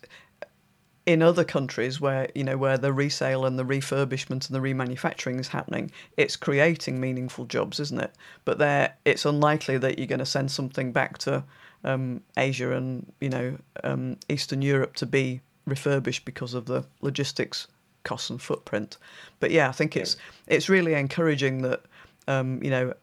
[1.06, 5.40] in other countries where, you know, where the resale and the refurbishment and the remanufacturing
[5.40, 8.16] is happening, it's creating meaningful jobs, isn't it?
[8.46, 11.44] But there, it's unlikely that you're going to send something back to
[11.84, 17.68] um, Asia and, you know, um, Eastern Europe to be refurbished because of the logistics
[18.04, 18.98] costs and footprint.
[19.40, 20.18] But yeah, I think it's
[20.48, 21.82] it's really encouraging that
[22.28, 22.94] um, you know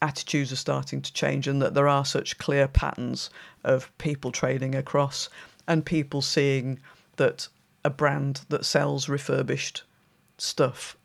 [0.00, 3.30] attitudes are starting to change and that there are such clear patterns
[3.64, 5.28] of people trading across
[5.66, 6.78] and people seeing
[7.16, 7.48] that
[7.84, 9.82] a brand that sells refurbished
[10.36, 10.96] stuff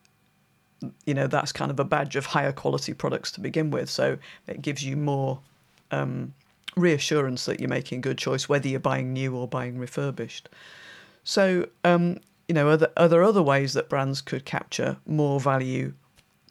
[1.05, 4.15] you know that's kind of a badge of higher quality products to begin with so
[4.45, 5.39] it gives you more
[5.89, 6.33] um,
[6.75, 10.49] reassurance that you're making a good choice whether you're buying new or buying refurbished
[11.23, 15.39] so um, you know are there, are there other ways that brands could capture more
[15.39, 15.93] value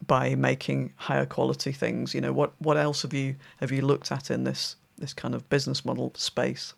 [0.06, 2.14] by making higher quality things.
[2.14, 5.34] You know, what what else have you have you looked at in this this kind
[5.34, 6.74] of business model space?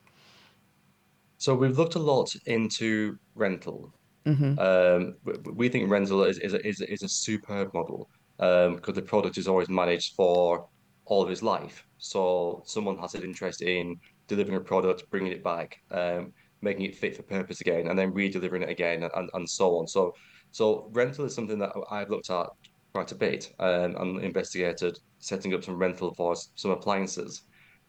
[1.38, 3.92] So we've looked a lot into rental.
[4.26, 5.16] hmm Um,
[5.52, 9.02] we think rental is is a, is a, is a superb model um, because the
[9.02, 10.68] product is always managed for
[11.06, 11.86] all of his life.
[11.98, 16.96] So someone has an interest in delivering a product, bringing it back, um, making it
[16.96, 19.86] fit for purpose again, and then re-delivering it again, and, and so on.
[19.86, 20.14] So
[20.50, 22.46] so rental is something that I've looked at
[22.92, 27.42] quite a bit um, and investigated setting up some rental for some appliances.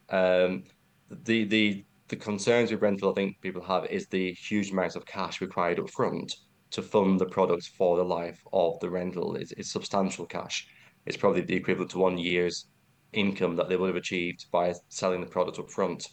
[0.09, 0.63] Um,
[1.09, 5.05] the the the concerns with rental I think people have is the huge amounts of
[5.05, 6.35] cash required up front
[6.71, 9.35] to fund the product for the life of the rental.
[9.35, 10.67] It's, it's substantial cash.
[11.05, 12.67] It's probably the equivalent to one year's
[13.15, 16.07] income that they would have achieved by selling the product up front.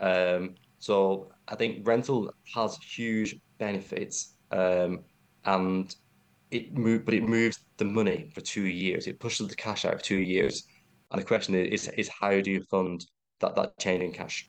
[0.00, 5.04] Um, so I think rental has huge benefits, um,
[5.44, 5.94] and
[6.50, 9.06] it move, but it moves the money for two years.
[9.06, 10.64] It pushes the cash out for two years.
[11.10, 13.04] And the question is, is how do you fund
[13.40, 14.48] that that change in cash?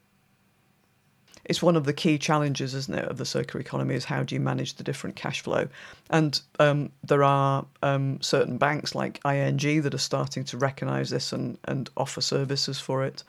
[1.46, 3.96] It's one of the key challenges, isn't it, of the circular economy?
[3.96, 5.68] Is how do you manage the different cash flow?
[6.10, 11.34] And um, there are um, certain banks like ING that are starting to recognise this
[11.34, 13.24] and and offer services for it.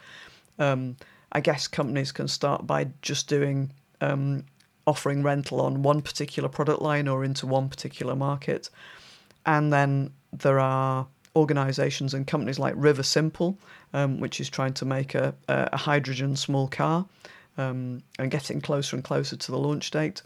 [0.58, 0.96] Um,
[1.32, 3.70] I guess companies can start by just doing
[4.00, 4.44] um,
[4.86, 8.68] offering rental on one particular product line or into one particular market,
[9.46, 13.56] and then there are organisations and companies like Riversimple,
[13.94, 17.06] um, which is trying to make a, a hydrogen small car
[17.58, 20.22] um, and getting closer and closer to the launch date.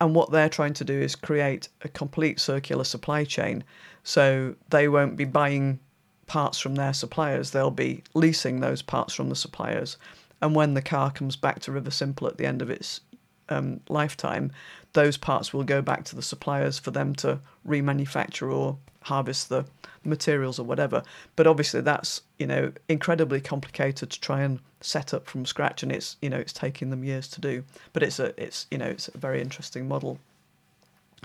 [0.00, 3.64] And what they're trying to do is create a complete circular supply chain.
[4.04, 5.80] So they won't be buying
[6.26, 9.96] parts from their suppliers, they'll be leasing those parts from the suppliers.
[10.40, 13.00] And when the car comes back to Riversimple at the end of its
[13.48, 14.52] um, lifetime,
[14.92, 19.64] those parts will go back to the suppliers for them to remanufacture or harvest the
[20.04, 21.02] materials or whatever.
[21.36, 25.92] But obviously, that's you know incredibly complicated to try and set up from scratch, and
[25.92, 27.64] it's you know it's taking them years to do.
[27.92, 30.18] But it's a it's you know it's a very interesting model.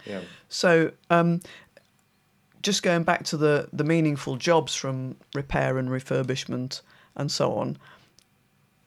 [0.05, 0.21] Yeah.
[0.49, 1.41] So um,
[2.61, 6.81] just going back to the the meaningful jobs from repair and refurbishment
[7.15, 7.77] and so on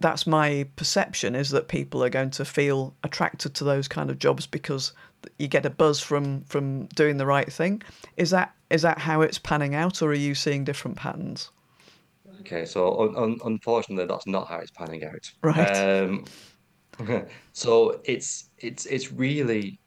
[0.01, 4.19] that's my perception is that people are going to feel attracted to those kind of
[4.19, 4.93] jobs because
[5.39, 7.83] you get a buzz from from doing the right thing.
[8.17, 11.51] Is that is that how it's panning out or are you seeing different patterns?
[12.41, 15.31] Okay, so un un unfortunately, that's not how it's panning out.
[15.43, 15.77] right.
[15.77, 16.25] Um,
[17.53, 19.79] so it's it's it's really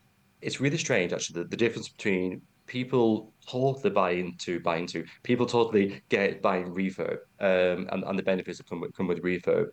[0.42, 5.46] it's really strange actually the, the difference between people totally buy into buy into people
[5.46, 9.70] totally get buying refurb um and, and the benefits that come with come with refurb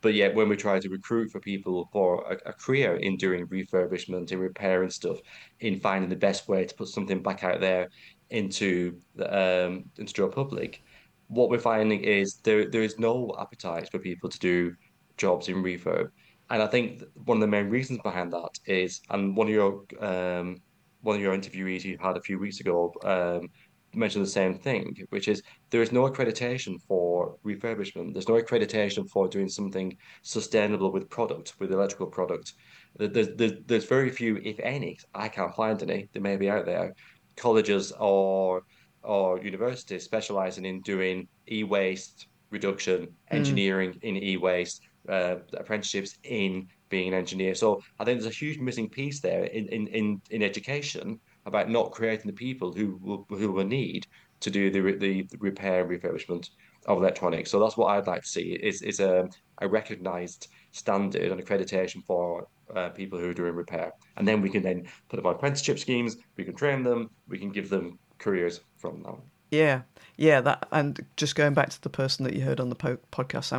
[0.00, 3.46] But yet, when we try to recruit for people for a, a career in doing
[3.46, 5.18] refurbishment, in repair and stuff,
[5.60, 7.88] in finding the best way to put something back out there
[8.30, 9.26] into the
[9.66, 10.82] um into the public,
[11.28, 14.74] what we're finding is there there is no appetite for people to do
[15.16, 16.08] jobs in refurb.
[16.50, 19.84] And I think one of the main reasons behind that is, and one of your
[20.00, 20.56] um
[21.02, 23.48] one of your interviewees you had a few weeks ago um
[23.94, 28.12] mentioned the same thing, which is there is no accreditation for refurbishment.
[28.12, 32.54] There's no accreditation for doing something sustainable with product, with electrical product.
[32.98, 36.66] There's, there's, there's very few, if any, I can't find any, they may be out
[36.66, 36.94] there,
[37.36, 38.62] colleges or
[39.02, 47.08] or universities specializing in doing e-waste reduction, mm, engineering in e-waste, uh, apprenticeships in being
[47.08, 47.54] an engineer.
[47.54, 51.70] So I think there's a huge missing piece there in in in, in education about
[51.70, 54.06] not creating the people who will who will need
[54.40, 56.50] to do the the, repair and refurbishment
[56.86, 57.50] of electronics.
[57.50, 59.28] So that's what I'd like to see is is a
[59.58, 64.50] a recognised standard and accreditation for uh, people who are doing repair, and then we
[64.50, 66.16] can then put them on apprenticeship schemes.
[66.36, 67.10] We can train them.
[67.28, 69.16] We can give them careers from that.
[69.50, 69.82] Yeah,
[70.16, 72.98] yeah, that and just going back to the person that you heard on the po-
[73.12, 73.52] podcast,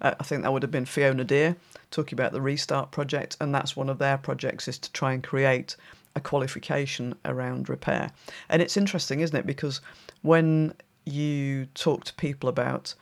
[0.00, 1.56] uh, I think that would have been Fiona Dear
[1.90, 5.22] talking about the Restart project, and that's one of their projects is to try and
[5.22, 5.76] create
[6.18, 8.10] a qualification around repair.
[8.50, 9.46] And it's interesting, isn't it?
[9.46, 9.80] Because
[10.22, 10.74] when
[11.06, 12.94] you talk to people about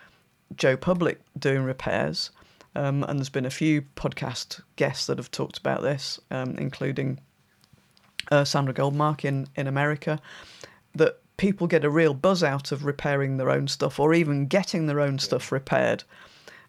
[0.54, 2.30] Joe Public doing repairs,
[2.76, 7.18] um, and there's been a few podcast guests that have talked about this, um, including
[8.30, 10.20] uh, Sandra Goldmark in, in America,
[10.94, 14.86] that people get a real buzz out of repairing their own stuff or even getting
[14.86, 16.04] their own stuff repaired.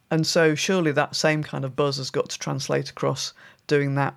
[0.10, 3.34] And so, surely that same kind of buzz has got to translate across
[3.68, 4.16] doing that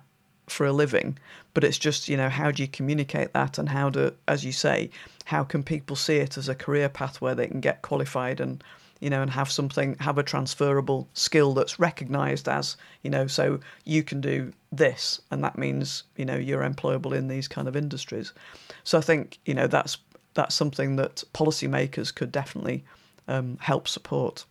[0.51, 1.17] for a living.
[1.53, 4.51] But it's just, you know, how do you communicate that and how do, as you
[4.51, 4.89] say,
[5.25, 8.63] how can people see it as a career path where they can get qualified and,
[8.99, 13.59] you know, and have something, have a transferable skill that's recognized as, you know, so
[13.85, 17.75] you can do this and that means, you know, you're employable in these kind of
[17.75, 18.33] industries.
[18.83, 19.97] So I think, you know, that's
[20.33, 22.85] that's something that policymakers could definitely
[23.27, 24.45] um, help support.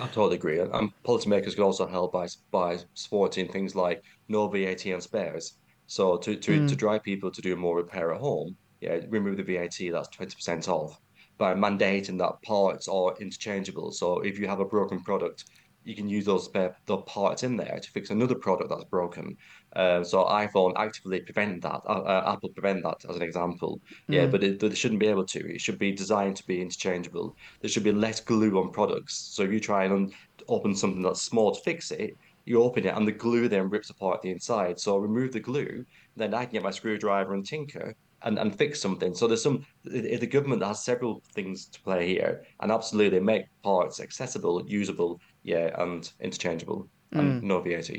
[0.00, 0.58] I totally agree.
[0.58, 5.54] And policymakers could also help by by supporting things like no VAT on spares.
[5.86, 6.68] So to to, mm.
[6.68, 10.68] to drive people to do more repair at home, yeah, remove the VAT, that's 20%
[10.68, 11.00] off.
[11.36, 13.90] By mandating that parts are interchangeable.
[13.90, 15.44] So if you have a broken product,
[15.84, 19.36] you can use those spare the parts in there to fix another product that's broken.
[19.76, 21.82] Um, so iPhone actively prevent that.
[21.86, 23.80] Uh, uh, Apple prevent that as an example.
[24.08, 24.14] Mm.
[24.14, 25.54] Yeah, but it, they shouldn't be able to.
[25.54, 27.36] It should be designed to be interchangeable.
[27.60, 29.30] There should be less glue on products.
[29.34, 30.12] So if you try and
[30.48, 33.90] open something that's small to fix it, you open it and the glue then rips
[33.90, 34.78] apart the inside.
[34.78, 35.84] So I remove the glue,
[36.16, 39.14] then I can get my screwdriver and tinker and, and fix something.
[39.14, 44.00] So there's some the government has several things to play here, and absolutely make parts
[44.00, 47.44] accessible, usable, yeah, and interchangeable, and mm.
[47.44, 47.90] no VAT.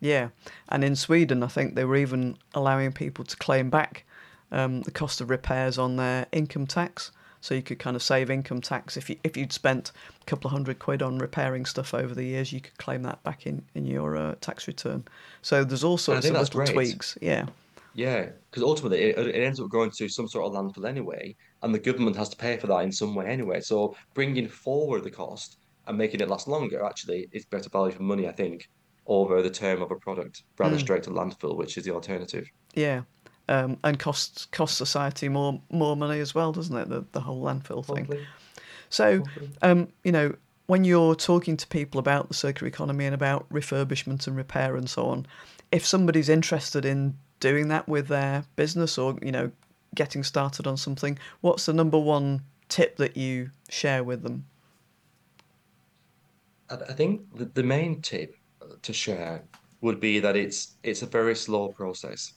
[0.00, 0.28] Yeah,
[0.68, 4.04] and in Sweden, I think they were even allowing people to claim back
[4.52, 7.10] um, the cost of repairs on their income tax.
[7.44, 10.48] So you could kind of save income tax if you if you'd spent a couple
[10.48, 13.62] of hundred quid on repairing stuff over the years, you could claim that back in
[13.74, 15.04] in your uh, tax return.
[15.42, 16.72] So there's all sorts of little great.
[16.72, 17.18] tweaks.
[17.20, 17.44] Yeah.
[17.92, 21.74] Yeah, because ultimately it, it, ends up going to some sort of landfill anyway, and
[21.74, 23.60] the government has to pay for that in some way anyway.
[23.60, 28.04] So bringing forward the cost and making it last longer actually is better value for
[28.04, 28.70] money, I think,
[29.06, 30.80] over the term of a product rather mm.
[30.80, 32.48] straight to landfill, which is the alternative.
[32.72, 33.02] Yeah,
[33.48, 36.88] um, and costs cost society more more money as well, doesn't it?
[36.88, 38.06] The the whole landfill thing.
[38.06, 38.26] Hopefully.
[38.90, 39.24] So,
[39.62, 40.34] um, you know,
[40.66, 44.88] when you're talking to people about the circular economy and about refurbishment and repair and
[44.88, 45.26] so on,
[45.72, 49.50] if somebody's interested in doing that with their business or you know
[49.94, 54.46] getting started on something, what's the number one tip that you share with them?
[56.70, 57.22] I think
[57.54, 58.36] the main tip
[58.82, 59.42] to share
[59.80, 62.32] would be that it's it's a very slow process.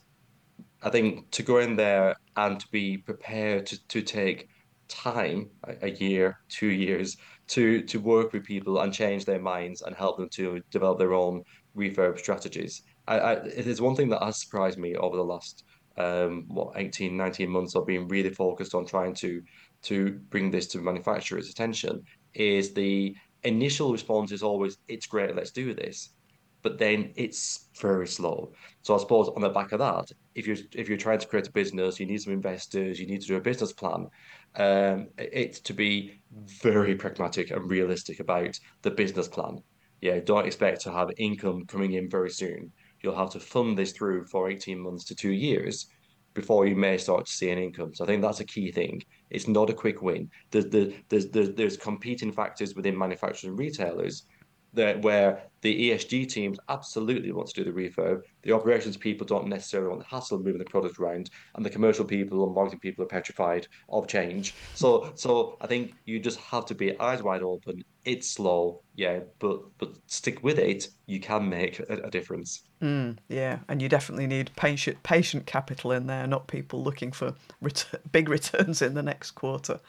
[0.82, 4.48] I think to go in there and to be prepared to, to take
[4.88, 5.50] time,
[5.82, 7.16] a, year, two years,
[7.48, 11.14] to to work with people and change their minds and help them to develop their
[11.14, 11.42] own
[11.76, 12.82] refurb strategies.
[13.06, 15.64] I, I, it is one thing that has surprised me over the last
[15.96, 19.42] um, what 18, 19 months of being really focused on trying to
[19.82, 22.02] to bring this to manufacturers' attention
[22.34, 23.14] is the
[23.44, 26.10] initial response is always it's great, let's do this,
[26.62, 28.52] but then it's very slow.
[28.82, 31.48] So I suppose on the back of that, if you're if you're trying to create
[31.48, 34.08] a business, you need some investors, you need to do a business plan.
[34.56, 36.20] Um, it's to be
[36.62, 39.62] very pragmatic and realistic about the business plan.
[40.00, 43.92] Yeah, don't expect to have income coming in very soon you'll have to fund this
[43.92, 45.86] through for 18 months to two years
[46.34, 47.94] before you may start to see an income.
[47.94, 49.02] So I think that's a key thing.
[49.30, 50.30] It's not a quick win.
[50.50, 54.24] There's, there's, there's, there's competing factors within manufacturers and retailers
[54.74, 58.22] that where the ESG teams absolutely want to do the refurb.
[58.42, 61.70] The operations people don't necessarily want the hassle of moving the product around, and the
[61.70, 64.54] commercial people and marketing people are petrified of change.
[64.74, 67.82] So, so I think you just have to be eyes wide open.
[68.04, 70.88] It's slow, yeah, but but stick with it.
[71.06, 72.62] You can make a, a difference.
[72.80, 77.34] Mm, yeah, and you definitely need patient patient capital in there, not people looking for
[77.60, 79.80] ret- big returns in the next quarter.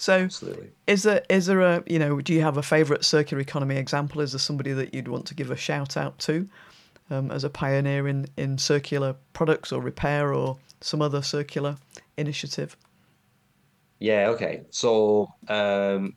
[0.00, 0.70] So, Absolutely.
[0.86, 4.22] is there is there a you know do you have a favourite circular economy example?
[4.22, 6.48] Is there somebody that you'd want to give a shout out to
[7.10, 11.76] um, as a pioneer in in circular products or repair or some other circular
[12.16, 12.78] initiative?
[13.98, 14.28] Yeah.
[14.28, 14.62] Okay.
[14.70, 16.16] So um,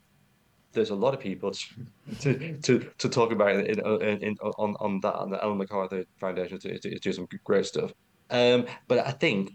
[0.72, 1.52] there's a lot of people
[2.20, 6.06] to to, to talk about in, in, in, on on that, and the Ellen MacArthur
[6.16, 7.92] Foundation is, is doing some great stuff.
[8.30, 9.52] Um, but I think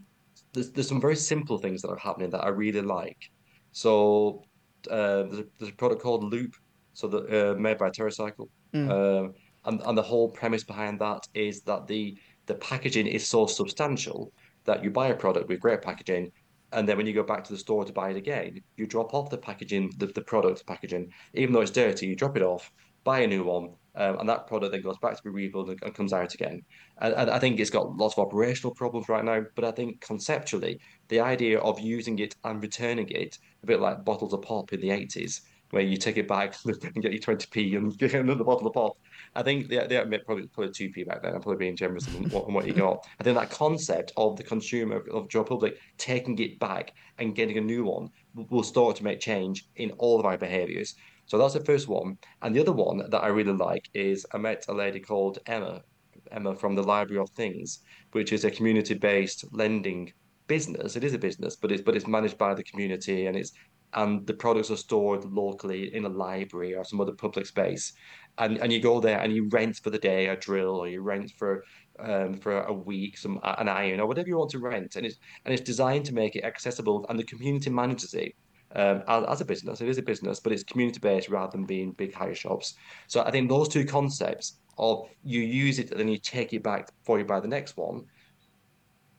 [0.53, 3.31] there's there's some very simple things that are happening that I really like.
[3.71, 4.43] So
[4.89, 6.55] uh, there's, a, there's a product called Loop,
[6.93, 8.91] so the uh, made by TerraCycle, Mm.
[8.91, 9.33] um,
[9.65, 12.15] and and the whole premise behind that is that the
[12.45, 14.31] the packaging is so substantial
[14.65, 16.31] that you buy a product with great packaging,
[16.71, 19.13] and then when you go back to the store to buy it again, you drop
[19.13, 22.71] off the packaging, the, the product packaging, even though it's dirty, you drop it off,
[23.03, 25.81] buy a new one, um, and that product then goes back to be refilled and,
[25.83, 26.61] and comes out again.
[27.01, 29.99] And, and I think it's got lots of operational problems right now, but I think
[30.01, 30.79] conceptually,
[31.09, 34.79] the idea of using it and returning it, a bit like bottles of pop in
[34.79, 35.41] the 80s,
[35.71, 38.97] where you take it back and get your 20p and get another bottle of pop.
[39.35, 41.35] I think they, they admit probably probably 2p back then.
[41.35, 43.05] I'm probably being generous on what, what you got.
[43.19, 47.57] I think that concept of the consumer of Joe Public taking it back and getting
[47.57, 50.95] a new one will start to make change in all of our behaviors.
[51.25, 52.17] So that's the first one.
[52.41, 55.83] And the other one that I really like is I met a lady called Emma,
[56.31, 57.79] Emma from the Library of Things,
[58.13, 60.11] which is a community-based lending
[60.49, 60.97] business.
[60.97, 63.53] It is a business, but it's but it's managed by the community and it's
[63.93, 67.93] and the products are stored locally in a library or some other public space.
[68.37, 71.01] And and you go there and you rent for the day a drill or you
[71.01, 71.63] rent for
[71.99, 74.97] um, for a week some an iron or whatever you want to rent.
[74.97, 78.33] And it's and it's designed to make it accessible and the community manages it.
[78.75, 81.65] Um, as, as a business, it is a business, but it's community based rather than
[81.65, 82.75] being big hire shops.
[83.07, 86.61] So I think those two concepts of you use it and then you take it
[86.61, 88.05] back before you buy the next one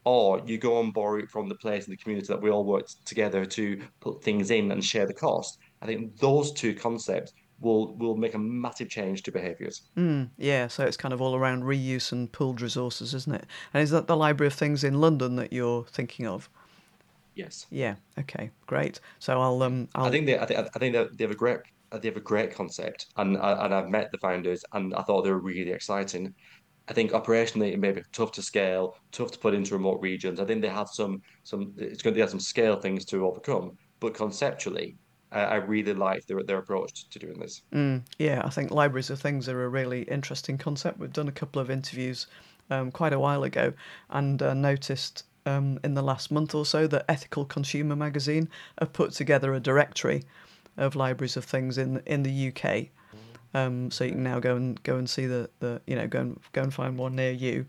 [0.05, 2.65] or you go and borrow it from the place in the community that we all
[2.65, 5.59] work together to put things in and share the cost.
[5.83, 9.83] I think those two concepts will will make a massive change to behaviours.
[9.97, 13.47] Mm, yeah, so it's kind of all around reuse and pooled resources, isn't it?
[13.75, 16.49] And is that the Library of Things in London that you're thinking of?
[17.35, 17.67] Yes.
[17.71, 17.97] Yeah.
[18.19, 18.51] Okay.
[18.67, 19.01] Great.
[19.19, 21.61] So I'll um I'll I think they I think I think they have a great
[21.93, 25.31] they have a great concept and and I've met the founders and I thought they
[25.31, 26.35] were really exciting.
[26.89, 30.41] I think operationally it may be tough to scale, tough to put into remote regions.
[30.41, 33.77] I think they have some some it's going to have some scale things to overcome,
[34.01, 34.97] but conceptually,
[35.33, 37.63] I, I really like their their approach to doing this.
[37.73, 40.99] Mm, yeah, I think libraries of things are a really interesting concept.
[40.99, 42.27] We've done a couple of interviews
[42.71, 43.73] um, quite a while ago
[44.09, 48.93] and uh, noticed um, in the last month or so that Ethical Consumer magazine have
[48.93, 50.25] put together a directory
[50.77, 52.89] of libraries of things in in the UK.
[53.53, 56.21] Um, so you can now go and go and see the, the you know go
[56.21, 57.67] and go and find one near you.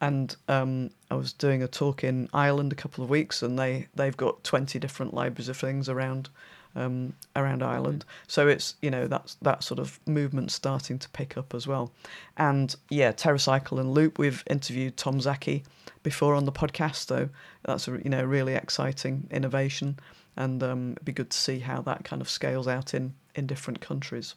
[0.00, 3.88] And um, I was doing a talk in Ireland a couple of weeks, and they
[3.94, 6.28] they've got twenty different libraries of things around
[6.76, 8.04] um, around Ireland.
[8.26, 11.92] So it's you know that's that sort of movement starting to pick up as well.
[12.36, 14.18] And yeah, TerraCycle and Loop.
[14.18, 15.64] We've interviewed Tom Szaky
[16.02, 17.28] before on the podcast, so
[17.64, 19.98] that's a you know really exciting innovation,
[20.36, 23.46] and um, it'd be good to see how that kind of scales out in in
[23.46, 24.34] different countries.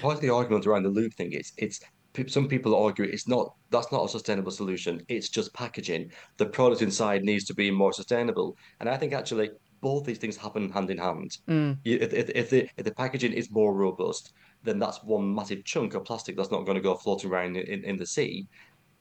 [0.00, 1.80] Part of the argument around the loop thing is it's
[2.26, 5.02] some people argue it's not that's not a sustainable solution.
[5.08, 6.10] It's just packaging.
[6.36, 8.56] The product inside needs to be more sustainable.
[8.80, 9.50] And I think actually
[9.80, 11.38] both these things happen hand in hand.
[11.48, 11.78] Mm.
[11.84, 14.32] If, if, if the if the packaging is more robust,
[14.64, 17.84] then that's one massive chunk of plastic that's not going to go floating around in,
[17.84, 18.48] in the sea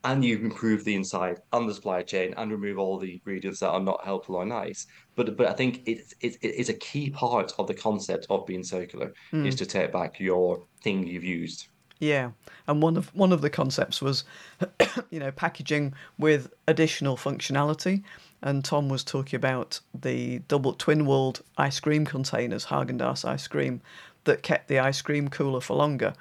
[0.08, 3.70] and you improve the inside and the supply chain and remove all the ingredients that
[3.70, 4.88] are not helpful or nice.
[5.16, 8.64] But but I think it's it's it's a key part of the concept of being
[8.64, 9.58] circular is Mm.
[9.58, 11.68] to take back your thing you've used.
[12.00, 12.32] Yeah,
[12.68, 14.24] and one of one of the concepts was,
[15.10, 18.04] you know, packaging with additional functionality.
[18.42, 23.82] And Tom was talking about the double twin-walled ice cream containers, Haagen-Dazs ice cream,
[24.26, 26.14] that kept the ice cream cooler for longer.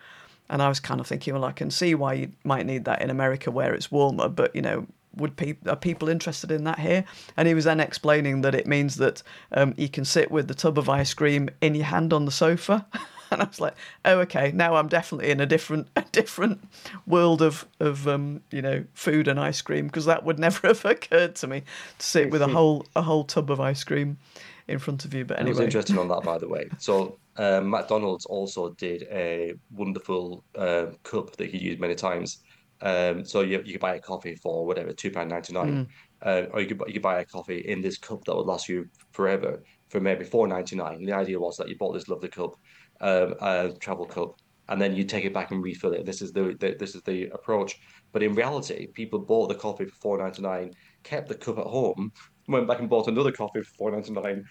[0.48, 3.02] And I was kind of thinking, well, I can see why you might need that
[3.02, 4.86] in America where it's warmer, but you know,
[5.16, 7.04] would people are people interested in that here?
[7.36, 9.22] And he was then explaining that it means that
[9.52, 12.30] um, you can sit with the tub of ice cream in your hand on the
[12.30, 12.86] sofa.
[13.30, 13.74] and I was like,
[14.04, 16.66] oh, okay, now I'm definitely in a different a different
[17.06, 20.84] world of of um, you know food and ice cream because that would never have
[20.84, 21.62] occurred to me
[21.98, 24.18] to sit with a whole a whole tub of ice cream
[24.68, 25.24] in front of you.
[25.24, 26.68] But It was anyway, interesting on that, by the way.
[26.78, 32.42] So um, McDonald's also did a wonderful uh, cup that you use many times.
[32.82, 35.86] Um, so you you could buy a coffee for whatever two pound ninety nine, mm,
[36.22, 38.68] uh, or you could you could buy a coffee in this cup that would last
[38.68, 41.04] you forever for maybe four ninety nine.
[41.04, 42.54] The idea was that you bought this lovely cup,
[43.00, 44.36] um, a travel cup,
[44.68, 46.04] and then you take it back and refill it.
[46.04, 47.78] This is the, the this is the approach.
[48.12, 50.72] But in reality, people bought the coffee for four ninety nine,
[51.02, 52.12] kept the cup at home,
[52.46, 54.44] went back and bought another coffee for four ninety nine,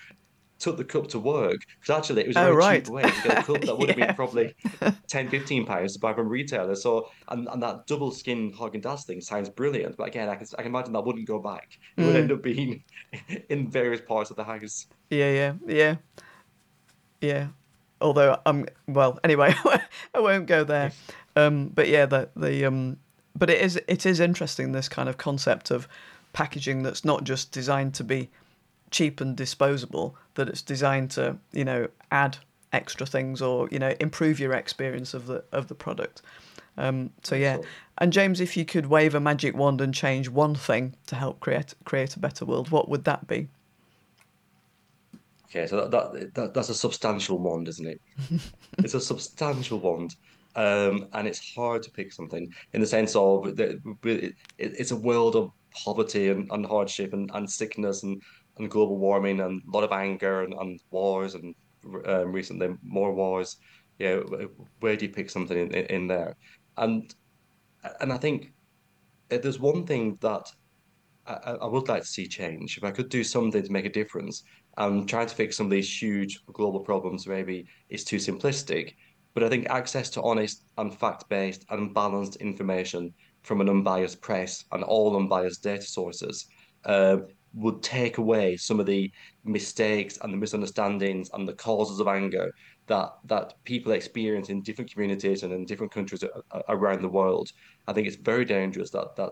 [0.60, 1.66] took the cup to work.
[1.80, 3.90] Because actually, it was a oh very cheap way to get a cup that would
[3.90, 4.56] have been probably
[5.08, 6.84] 10, 15 pounds to buy from retailers.
[6.84, 9.98] So, and, and that double skin Haagen-Dazs thing sounds brilliant.
[9.98, 11.78] But again, I can, I can imagine that wouldn't go back.
[11.98, 12.84] It would end mm, up being
[13.50, 14.88] in various parts of the house.
[15.10, 15.96] yeah, yeah, yeah,
[17.22, 17.48] yeah.
[18.02, 19.54] although I'm well, anyway,
[20.14, 20.92] I won't go there.
[21.36, 22.98] Um, but yeah, the the um,
[23.36, 25.88] but it is it is interesting this kind of concept of
[26.34, 28.30] packaging that's not just designed to be
[28.96, 32.38] cheap and disposable, that it's designed to you know add
[32.72, 36.22] extra things or you know improve your experience of the of the product.
[36.78, 37.58] Um, so yeah,
[37.98, 41.42] and James, if you could wave a magic wand and change one thing to help
[41.42, 43.50] create create a better world, what would that be?
[45.50, 48.02] Okay, so that, that, that that's a substantial wand, isn't it?
[48.80, 50.16] it's a substantial wand,
[50.56, 54.96] um, and it's hard to pick something in the sense of that it, it's a
[54.96, 55.52] world of
[55.84, 58.22] poverty and, and hardship and, and sickness and,
[58.58, 61.54] and global warming and a lot of anger and, and wars and
[62.06, 63.58] um, recently more wars.
[64.00, 64.20] Yeah,
[64.80, 66.36] where do you pick something in, in, there?
[66.78, 67.14] And
[68.02, 68.52] and I think
[69.30, 70.52] there's one thing that
[71.26, 72.78] I, I would like to see change.
[72.78, 74.44] If I could do something to make a difference,
[74.78, 78.94] and trying to fix some of these huge global problems maybe is too simplistic.
[79.34, 84.64] But I think access to honest and fact-based and balanced information from an unbiased press
[84.72, 86.48] and all unbiased data sources
[86.86, 87.18] uh,
[87.56, 89.12] would take away some of the
[89.44, 92.52] mistakes and the misunderstandings and the causes of anger
[92.88, 96.24] that that people experience in different communities and in different countries
[96.70, 97.50] around the world.
[97.88, 99.32] I think it's very dangerous that that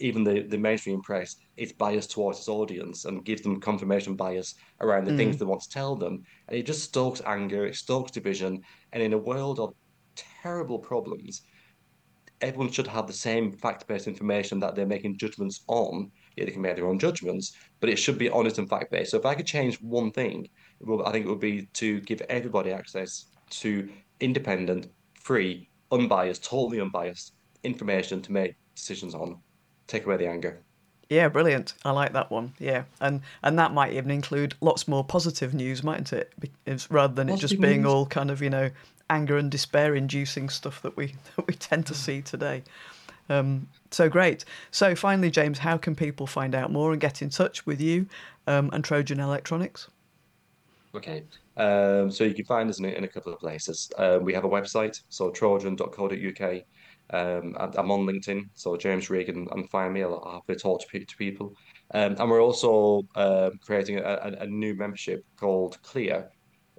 [0.00, 4.54] even the, the mainstream press is biased towards its audience and gives them confirmation bias
[4.80, 5.16] around the mm.
[5.16, 6.22] things they want to tell them.
[6.48, 8.62] And it just stokes anger, it stokes division.
[8.92, 9.74] And in a world of
[10.16, 11.42] terrible problems,
[12.40, 16.10] everyone should have the same fact based information that they're making judgments on.
[16.36, 19.10] Yeah, they can make their own judgments, but it should be honest and fact based.
[19.12, 20.48] So if I could change one thing,
[21.04, 23.88] I think it would be to give everybody access to
[24.20, 24.88] independent,
[25.20, 27.32] free, unbiased, totally unbiased
[27.62, 29.38] information to make decisions on
[29.86, 30.62] take away the anger.
[31.08, 31.74] Yeah, brilliant.
[31.84, 32.54] I like that one.
[32.58, 36.32] Yeah, and and that might even include lots more positive news, mightn't it?
[36.66, 37.92] It's, rather than positive it just being news.
[37.92, 38.70] all kind of you know
[39.10, 42.62] anger and despair inducing stuff that we that we tend to see today.
[43.28, 44.44] Um, so great.
[44.70, 48.06] So finally, James, how can people find out more and get in touch with you
[48.46, 49.88] um, and Trojan Electronics?
[50.94, 51.24] Okay,
[51.56, 53.90] um, so you can find us in, in a couple of places.
[53.98, 56.62] Uh, we have a website, so trojan.co.uk.
[57.10, 60.02] Um, I'm on LinkedIn, so James Rigg, and find me.
[60.04, 61.54] I'll happy to talk to, to people.
[61.92, 66.30] Um, and we're also uh, creating a, a, new membership called Clear,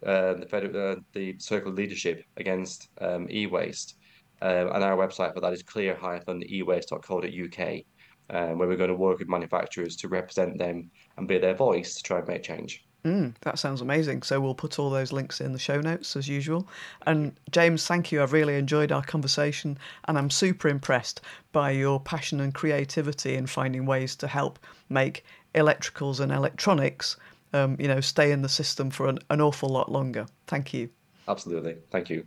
[0.04, 3.98] uh, the, uh, the Circular Leadership Against um, E-Waste.
[4.46, 7.82] Um, and our website for that is clear-ewaste.co.uk,
[8.30, 11.96] um, where we're going to work with manufacturers to represent them and be their voice
[11.96, 12.86] to try and make change.
[13.04, 14.22] Mm, that sounds amazing.
[14.22, 16.68] So we'll put all those links in the show notes as usual.
[17.08, 18.22] And James, thank you.
[18.22, 21.22] I've really enjoyed our conversation and I'm super impressed
[21.52, 25.26] by your passion and creativity in finding ways to help make
[25.56, 27.18] electricals and electronics,
[27.54, 30.28] um, you know, stay in the system for an, an awful lot longer.
[30.46, 30.92] Thank you.
[31.28, 31.78] Absolutely.
[31.90, 32.26] Thank you.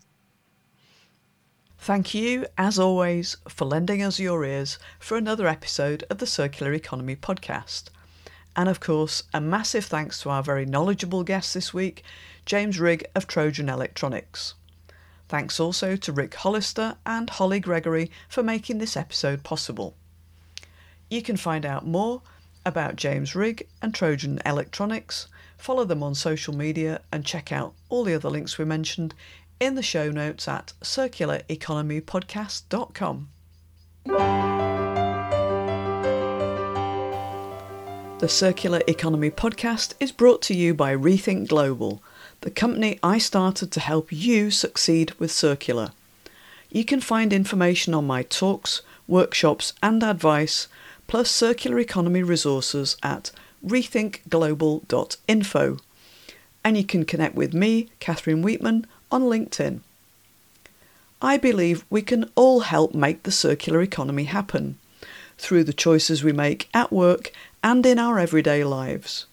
[1.81, 6.73] Thank you, as always, for lending us your ears for another episode of the Circular
[6.75, 7.85] Economy podcast.
[8.57, 12.03] And of course, a massive thanks to our very knowledgeable guest this week,
[12.45, 14.55] James Rigg of Trojan Electronics.
[15.29, 19.95] Thanks also to Rick Hollister and Holly Gregory for making this episode possible.
[21.09, 22.23] You can find out more
[22.67, 28.05] about James Rigg and Trojan Electronics, follow them on social media, and check out all
[28.05, 29.15] the other links we mentioned
[29.61, 33.29] in the show notes at circulareconomypodcast.com.
[38.19, 42.03] The Circular Economy podcast is brought to you by Rethink Global,
[42.41, 45.93] the company I started to help you succeed with circular.
[46.71, 50.69] You can find information on my talks, workshops, and advice,
[51.07, 53.31] plus circular economy resources at
[53.65, 55.79] rethinkglobal.info.
[56.65, 59.81] And you can connect with me, Catherine Weetman, on LinkedIn.
[61.21, 64.79] I believe we can all help make the circular economy happen
[65.37, 67.33] through the choices we make at work
[67.63, 69.27] and in our everyday lives.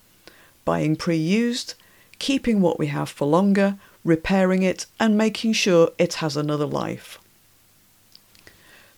[0.64, 1.76] Buying pre used,
[2.18, 7.20] keeping what we have for longer, repairing it, and making sure it has another life.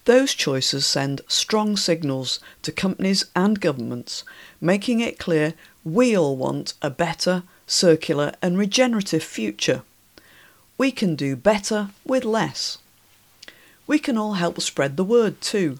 [0.06, 4.24] Those choices send strong signals to companies and governments,
[4.62, 5.54] making it clear
[5.84, 9.84] we all want a better, circular, and regenerative future.
[10.78, 12.78] We can do better with less.
[13.88, 15.80] We can all help spread the word too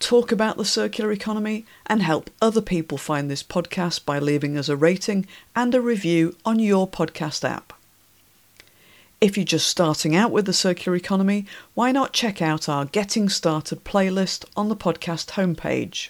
[0.00, 4.68] talk about the circular economy, and help other people find this podcast by leaving us
[4.68, 7.74] a rating and a review on your podcast app.
[9.20, 13.28] If you're just starting out with the circular economy, why not check out our Getting
[13.28, 16.08] Started playlist on the podcast homepage?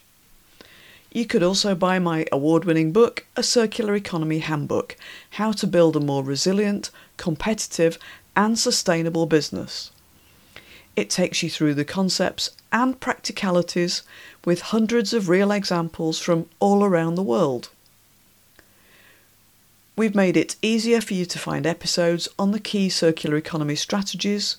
[1.12, 4.97] You could also buy my award winning book, A Circular Economy Handbook
[5.31, 7.99] How to Build a More Resilient, Competitive,
[8.41, 9.93] and Sustainable Business.
[10.97, 14.03] It takes you through the concepts and practicalities
[14.47, 17.68] with hundreds of real examples from all around the world.
[19.95, 24.57] We've made it easier for you to find episodes on the key circular economy strategies,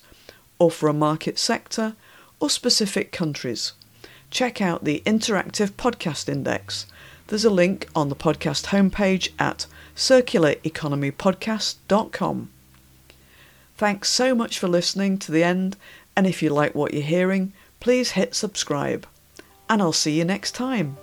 [0.60, 1.96] or for a market sector,
[2.38, 3.72] or specific countries
[4.30, 6.86] check out the Interactive Podcast Index.
[7.26, 9.66] There's a link on the podcast homepage at
[9.96, 12.50] circulareconomypodcast.com.
[13.76, 15.76] Thanks so much for listening to the end,
[16.16, 19.06] and if you like what you're hearing, please hit subscribe.
[19.68, 20.96] And I'll see you next time.